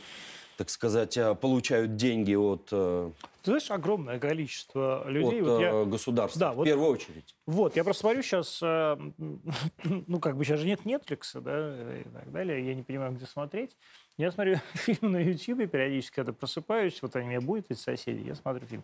[0.59, 2.67] так сказать, э, получают деньги от...
[2.73, 3.11] Э,
[3.43, 5.41] Ты знаешь, огромное количество людей...
[5.41, 5.69] От вот я...
[5.69, 7.33] Э, государства, да, в вот, первую очередь.
[7.45, 8.59] Вот, я просто смотрю сейчас,
[9.85, 13.25] ну, как бы сейчас же нет Netflix, да, и так далее, я не понимаю, где
[13.25, 13.77] смотреть.
[14.17, 18.35] Я смотрю фильм на YouTube периодически, когда просыпаюсь, вот они меня будут, эти соседи, я
[18.35, 18.83] смотрю фильм.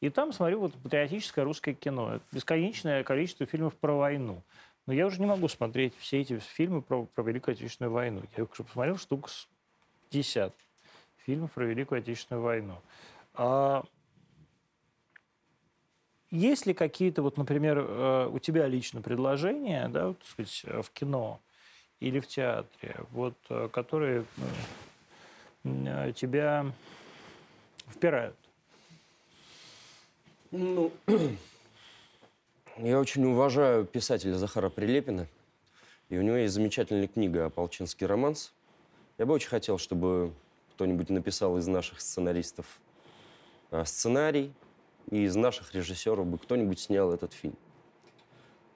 [0.00, 2.20] И там смотрю вот патриотическое русское кино.
[2.30, 4.44] Бесконечное количество фильмов про войну.
[4.86, 8.22] Но я уже не могу смотреть все эти фильмы про, про Великую Отечественную войну.
[8.36, 9.28] Я уже посмотрел штук
[10.10, 10.54] 50
[11.26, 12.78] фильмов про Великую Отечественную войну.
[13.34, 13.84] А
[16.30, 20.90] есть ли какие-то, вот, например, э, у тебя лично предложения, да, вот, так сказать, в
[20.90, 21.40] кино
[22.00, 24.24] или в театре, вот, э, которые
[25.64, 26.66] э, тебя
[27.88, 28.36] впирают?
[30.52, 30.92] Ну,
[32.76, 35.26] я очень уважаю писателя Захара Прилепина,
[36.08, 38.52] и у него есть замечательная книга «Ополченский романс».
[39.18, 40.32] Я бы очень хотел, чтобы
[40.76, 42.66] кто-нибудь написал из наших сценаристов
[43.70, 44.52] а, сценарий,
[45.10, 47.56] и из наших режиссеров бы кто-нибудь снял этот фильм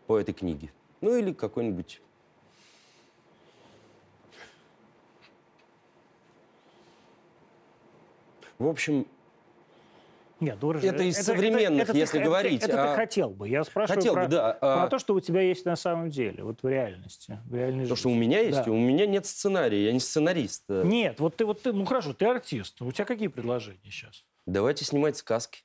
[0.07, 0.73] по этой книге.
[1.03, 2.01] Ну или какой-нибудь...
[8.59, 9.07] В общем,
[10.41, 12.63] нет, ну, это из современных, это, это, если это, говорить.
[12.63, 12.89] Это, это а...
[12.89, 13.49] ты хотел бы.
[13.49, 14.53] Я спрашиваю хотел про, бы, да.
[14.55, 14.89] про а...
[14.89, 18.01] то, что у тебя есть на самом деле, вот в реальности, в реальной То, жизни.
[18.01, 18.71] что у меня есть, да.
[18.71, 20.65] у меня нет сценария, я не сценарист.
[20.69, 22.81] Нет, вот ты, вот ты, ну хорошо, ты артист.
[22.83, 24.25] У тебя какие предложения сейчас?
[24.47, 25.63] Давайте снимать сказки.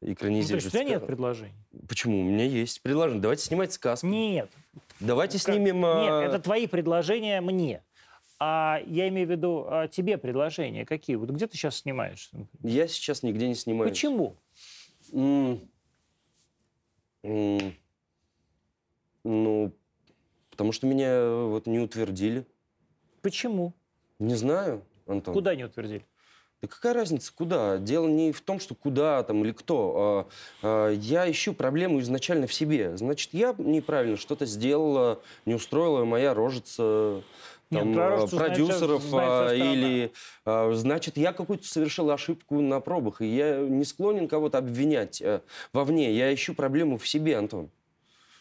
[0.00, 0.64] Экранизировать.
[0.64, 1.66] Ну, то есть у тебя нет предложений?
[1.88, 2.20] Почему?
[2.20, 3.20] У меня есть предложение.
[3.20, 4.06] Давайте снимать сказки.
[4.06, 4.48] Нет.
[5.00, 5.54] Давайте как...
[5.54, 5.76] снимем...
[5.76, 7.82] Нет, а, это твои предложения мне.
[8.40, 11.16] А я имею в виду а тебе предложения какие?
[11.16, 12.30] Вот где ты сейчас снимаешь?
[12.62, 13.90] Я сейчас нигде не снимаюсь.
[13.90, 14.36] Почему?
[19.24, 19.72] ну,
[20.50, 22.46] потому что меня вот не утвердили.
[23.22, 23.74] Почему?
[24.18, 25.34] Не знаю, Антон.
[25.34, 26.04] Куда не утвердили?
[26.60, 27.78] Да какая разница, куда?
[27.78, 30.28] Дело не в том, что куда там или кто.
[30.62, 32.96] А, а, я ищу проблему изначально в себе.
[32.96, 37.22] Значит, я неправильно что-то сделала, не устроила моя рожица
[37.70, 40.12] там, Нет, а, продюсеров знает, знает или
[40.44, 45.42] а, значит я какую-то совершил ошибку на пробах и я не склонен кого-то обвинять а,
[45.72, 47.70] вовне я ищу проблему в себе Антон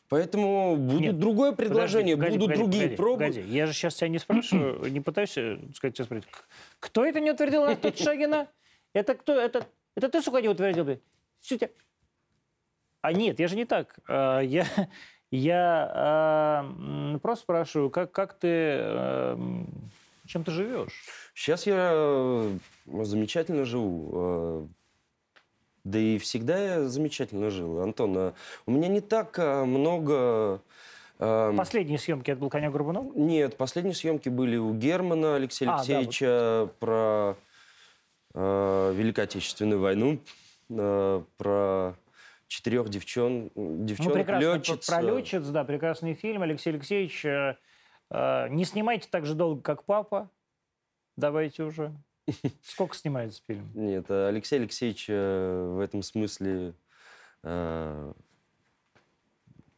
[0.09, 3.25] Поэтому будет Нет, другое предложение, подожди, будут погоди, другие погоди, пробы.
[3.25, 3.41] Погоди.
[3.41, 6.27] Я же сейчас тебя не спрашиваю, не пытаюсь э, сказать тебе спросить,
[6.79, 8.47] кто это не утвердил тут Шагина?
[8.93, 9.33] Это кто?
[9.33, 11.01] Это, это ты, сука, не утвердил, блядь?
[13.01, 13.99] А нет, я же не так.
[14.07, 14.65] Я,
[15.31, 16.63] я
[17.13, 19.37] э, просто спрашиваю, как, как ты, э,
[20.25, 21.03] чем ты живешь?
[21.33, 24.11] Сейчас я э, замечательно живу.
[24.13, 24.67] Э,
[25.83, 27.81] да и всегда я замечательно жил.
[27.81, 28.33] Антон, а
[28.65, 30.61] у меня не так много
[31.17, 33.15] Последние съемки это был конек Горбунов?
[33.15, 37.35] Нет, последние съемки были у Германа Алексея А, да, Алексеевича про
[38.35, 40.19] э, Великую Отечественную войну,
[40.69, 41.95] э, про
[42.47, 44.53] четырех девчон, Ну, девчонок, прекрасно.
[44.55, 44.87] летчиц.
[44.87, 46.41] Про летчиц, да, прекрасный фильм.
[46.41, 47.57] Алексей Алексеевич, э,
[48.09, 50.29] э, не снимайте так же долго, как папа.
[51.15, 51.93] Давайте уже.
[52.63, 53.69] Сколько снимается фильм?
[53.73, 56.73] Нет, э, Алексей Алексеевич э, в этом смысле
[57.43, 58.13] э,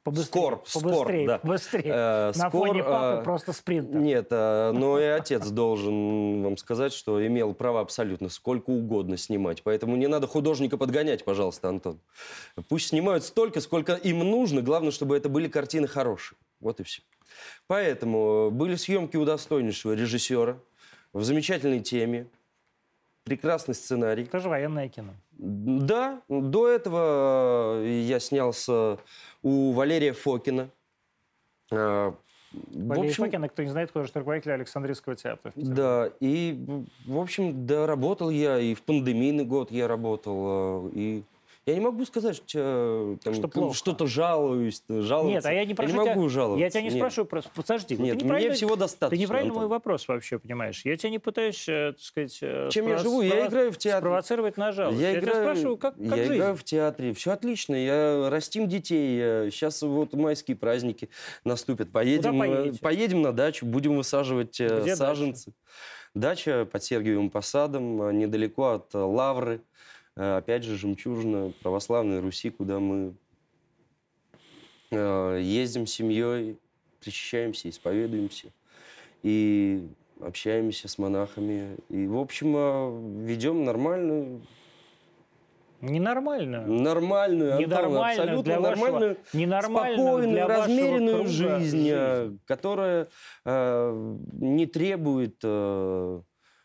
[0.10, 1.38] Побыстрее, Скор, скор, побыстрее, да.
[1.40, 1.84] побыстрее.
[1.86, 4.00] э, На скор, фоне папы э, просто спринтер.
[4.00, 9.62] Нет, э, но и отец должен вам сказать, что имел право абсолютно сколько угодно снимать.
[9.64, 12.00] Поэтому не надо художника подгонять, пожалуйста, Антон.
[12.68, 14.62] Пусть снимают столько, сколько им нужно.
[14.62, 16.38] Главное, чтобы это были картины хорошие.
[16.60, 17.02] Вот и все.
[17.68, 20.58] Поэтому э, были съемки у достойнейшего режиссера
[21.14, 22.28] в замечательной теме.
[23.30, 24.24] Прекрасный сценарий.
[24.24, 25.14] Это же военное кино.
[25.38, 28.98] Да, до этого э, я снялся
[29.44, 30.70] у Валерия Фокина.
[31.72, 32.12] Э,
[32.52, 35.54] в Валерий общем, Фокин, кто не знает, художественный руководитель Александрийского театра.
[35.56, 35.74] в.
[35.74, 36.58] Да, и,
[37.06, 41.24] в общем, да, работал я, и в пандемийный год я работал, э, и
[41.70, 45.34] я не могу сказать, что, э, там, Что что-то жалуюсь, жаловаться.
[45.36, 46.64] Нет, а я не прошу я не тебя- могу жаловаться.
[46.64, 46.98] Я тебя не Нет.
[46.98, 47.50] спрашиваю просто.
[47.56, 49.16] Подожди, Нет, ты мне всего достаточно.
[49.18, 49.64] Ты неправильно Антон.
[49.64, 50.82] мой вопрос вообще понимаешь.
[50.86, 53.22] Я тебя не пытаюсь, э, так сказать, э, Чем я спро- живу?
[53.22, 54.00] Я играю в театре.
[54.02, 55.00] Спровоцировать на жалость.
[55.00, 56.36] Я, тебя играю, спрашиваю, как, как я жизнь?
[56.36, 57.14] играю в театре.
[57.14, 57.76] Все отлично.
[57.76, 59.50] Я растим детей.
[59.52, 61.10] Сейчас вот майские праздники
[61.44, 61.92] наступят.
[61.92, 65.54] Поедем, э, поедем на дачу, будем высаживать э, Где саженцы.
[66.16, 69.62] Дача под Сергиевым посадом, э, недалеко от э, Лавры.
[70.20, 73.14] Э, Опять же, жемчужина православной Руси, куда мы
[74.92, 76.60] э, ездим с семьей,
[77.00, 78.52] причащаемся, исповедуемся.
[79.24, 79.88] И
[80.20, 81.78] общаемся с монахами.
[81.88, 84.42] И, в общем, э, ведем нормальную
[85.80, 86.68] Ненормально.
[86.68, 92.40] Нормальную, Антон, Ненормальную абсолютно для вашего- нормальную, Ненормальную спокойную, для вашего размеренную жизнь, э, жизнь.
[92.46, 93.08] которая
[93.46, 95.38] э, не требует...
[95.42, 96.22] э,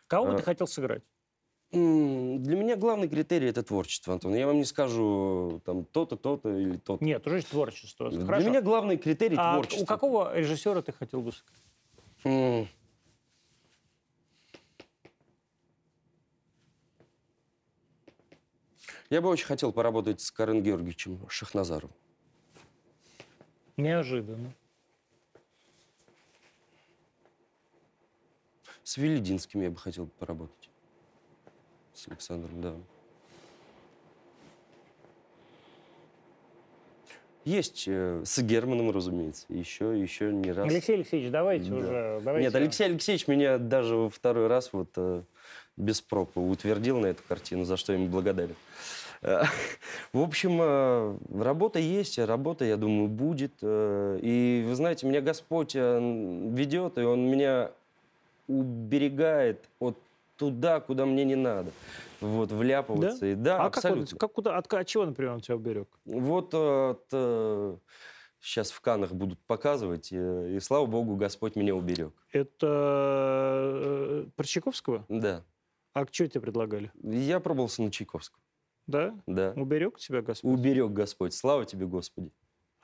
[0.07, 1.03] Кого бы а, ты хотел сыграть?
[1.75, 4.33] Для меня главный критерий это творчество, Антон.
[4.33, 7.03] Я вам не скажу там то-то, то-то или то-то.
[7.03, 8.09] Нет, уже есть творчество.
[8.09, 8.49] Для Хорошо.
[8.49, 9.83] меня главный критерий А творчество.
[9.83, 11.31] у какого режиссера ты хотел бы
[12.23, 12.69] сыграть?
[19.09, 21.95] Я бы очень хотел поработать с Карен Георгиевичем Шахназаровым.
[23.77, 24.53] Неожиданно.
[28.83, 30.64] С Велидинским я бы хотел поработать.
[31.95, 32.73] С Александром, да.
[37.45, 39.45] Есть э, с Германом, разумеется.
[39.49, 40.67] Еще, еще не раз.
[40.69, 41.75] Алексей Алексеевич, давайте Да.
[41.77, 42.21] уже.
[42.23, 42.47] Давайте.
[42.47, 45.21] Нет, Алексей Алексеевич меня даже во второй раз вот э,
[45.77, 48.55] без пропа утвердил на эту картину, за что ему благодарен.
[49.21, 49.43] Э,
[50.11, 50.59] В общем,
[51.39, 53.53] работа есть, работа, я думаю, будет.
[53.61, 57.71] И вы знаете, меня Господь ведет, и Он меня
[58.47, 59.97] уберегает от
[60.37, 61.71] туда, куда мне не надо.
[62.21, 63.25] Вот, вляпываться.
[63.25, 64.17] И, да, а как, он, абсолютно.
[64.17, 65.87] как куда, от, от чего, например, он тебя уберег?
[66.05, 66.51] Вот
[68.45, 72.13] сейчас в Канах будут показывать, э, и слава богу, Господь меня уберег.
[72.31, 75.05] Это э, про Чайковского?
[75.09, 75.43] Да.
[75.93, 76.91] А что тебе предлагали?
[77.01, 78.41] Я пробовался на Чайковского.
[78.85, 79.17] Да?
[79.25, 79.53] Да.
[79.55, 80.59] Уберег тебя Господь?
[80.59, 81.33] Уберег Господь.
[81.33, 82.31] Слава тебе, Господи.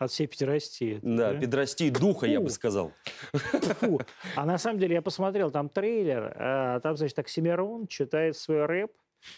[0.01, 0.99] От всей педерастии.
[1.03, 2.53] Да, педрасти духа, я бы Фу.
[2.55, 2.91] сказал.
[3.33, 4.01] Фу.
[4.35, 8.91] А на самом деле я посмотрел там трейлер, а, там, значит, Оксимирон читает свой рэп,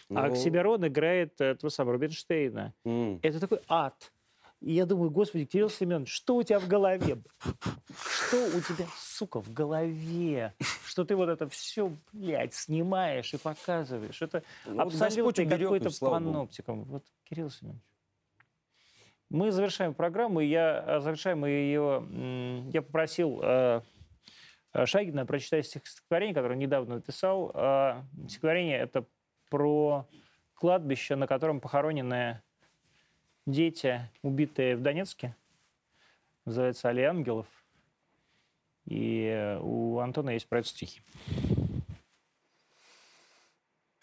[0.08, 2.72] а Ну, Оксимирон играет этого самого Рубинштейна.
[2.86, 3.20] м.
[3.22, 4.10] Это такой ад.
[4.62, 7.18] И я думаю, господи, Кирилл Семенович, что у тебя в голове?
[7.94, 10.54] Что у тебя, сука, в голове?
[10.86, 14.22] Что ты вот это все, блядь, снимаешь и показываешь?
[14.22, 16.84] Это Ну, вот абсолютно и какой-то паноптиком.
[16.84, 17.82] Вот, Кирилл Семенович.
[19.34, 22.70] Мы завершаем программу, и я а, завершаем ее.
[22.72, 23.80] Я попросил э,
[24.72, 27.50] э, Шагина прочитать стих- стихотворение, которое недавно написал.
[27.52, 29.04] Э, Стихотворение это
[29.50, 30.06] про
[30.54, 32.42] кладбище, на котором похоронены
[33.44, 35.34] дети, убитые в Донецке.
[36.44, 37.48] Называется «Аллея ангелов».
[38.84, 41.02] И э, у Антона есть про это стихи.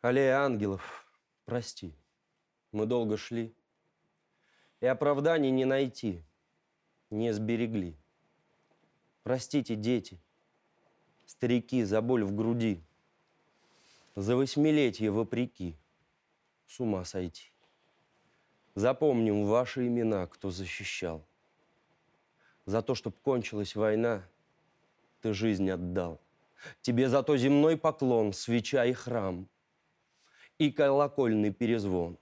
[0.02, 1.08] Аллея ангелов,
[1.46, 1.96] прости,
[2.74, 3.56] мы долго шли,
[4.82, 6.24] и оправданий не найти,
[7.10, 7.96] не сберегли.
[9.24, 10.18] Простите, дети,
[11.28, 12.82] старики, за боль в груди,
[14.16, 15.76] за восьмилетие вопреки,
[16.68, 17.52] с ума сойти.
[18.74, 21.24] Запомним ваши имена, кто защищал.
[22.66, 24.24] За то, чтоб кончилась война,
[25.22, 26.20] ты жизнь отдал.
[26.82, 29.48] Тебе зато земной поклон, свеча и храм,
[30.58, 32.18] и колокольный перезвон,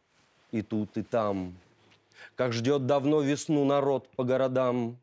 [0.52, 1.56] и тут, и там.
[2.36, 5.00] Как ждет давно весну народ по городам,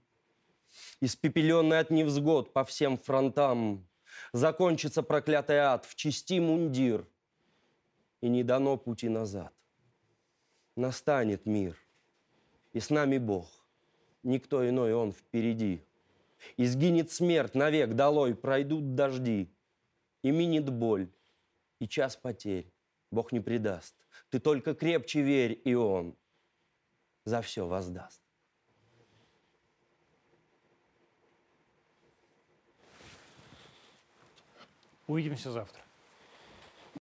[1.01, 3.87] Испепеленный от невзгод по всем фронтам,
[4.33, 7.07] Закончится проклятый ад в чести мундир,
[8.21, 9.53] И не дано пути назад.
[10.77, 11.77] Настанет мир,
[12.73, 13.47] и с нами Бог,
[14.23, 15.83] Никто иной он впереди.
[16.57, 19.51] И сгинет смерть навек долой, пройдут дожди,
[20.23, 21.09] И минет боль,
[21.79, 22.73] и час потерь.
[23.11, 23.95] Бог не предаст.
[24.31, 26.17] Ты только крепче верь, и Он
[27.27, 28.23] за все воздаст.
[35.07, 35.86] Увидимся завтра.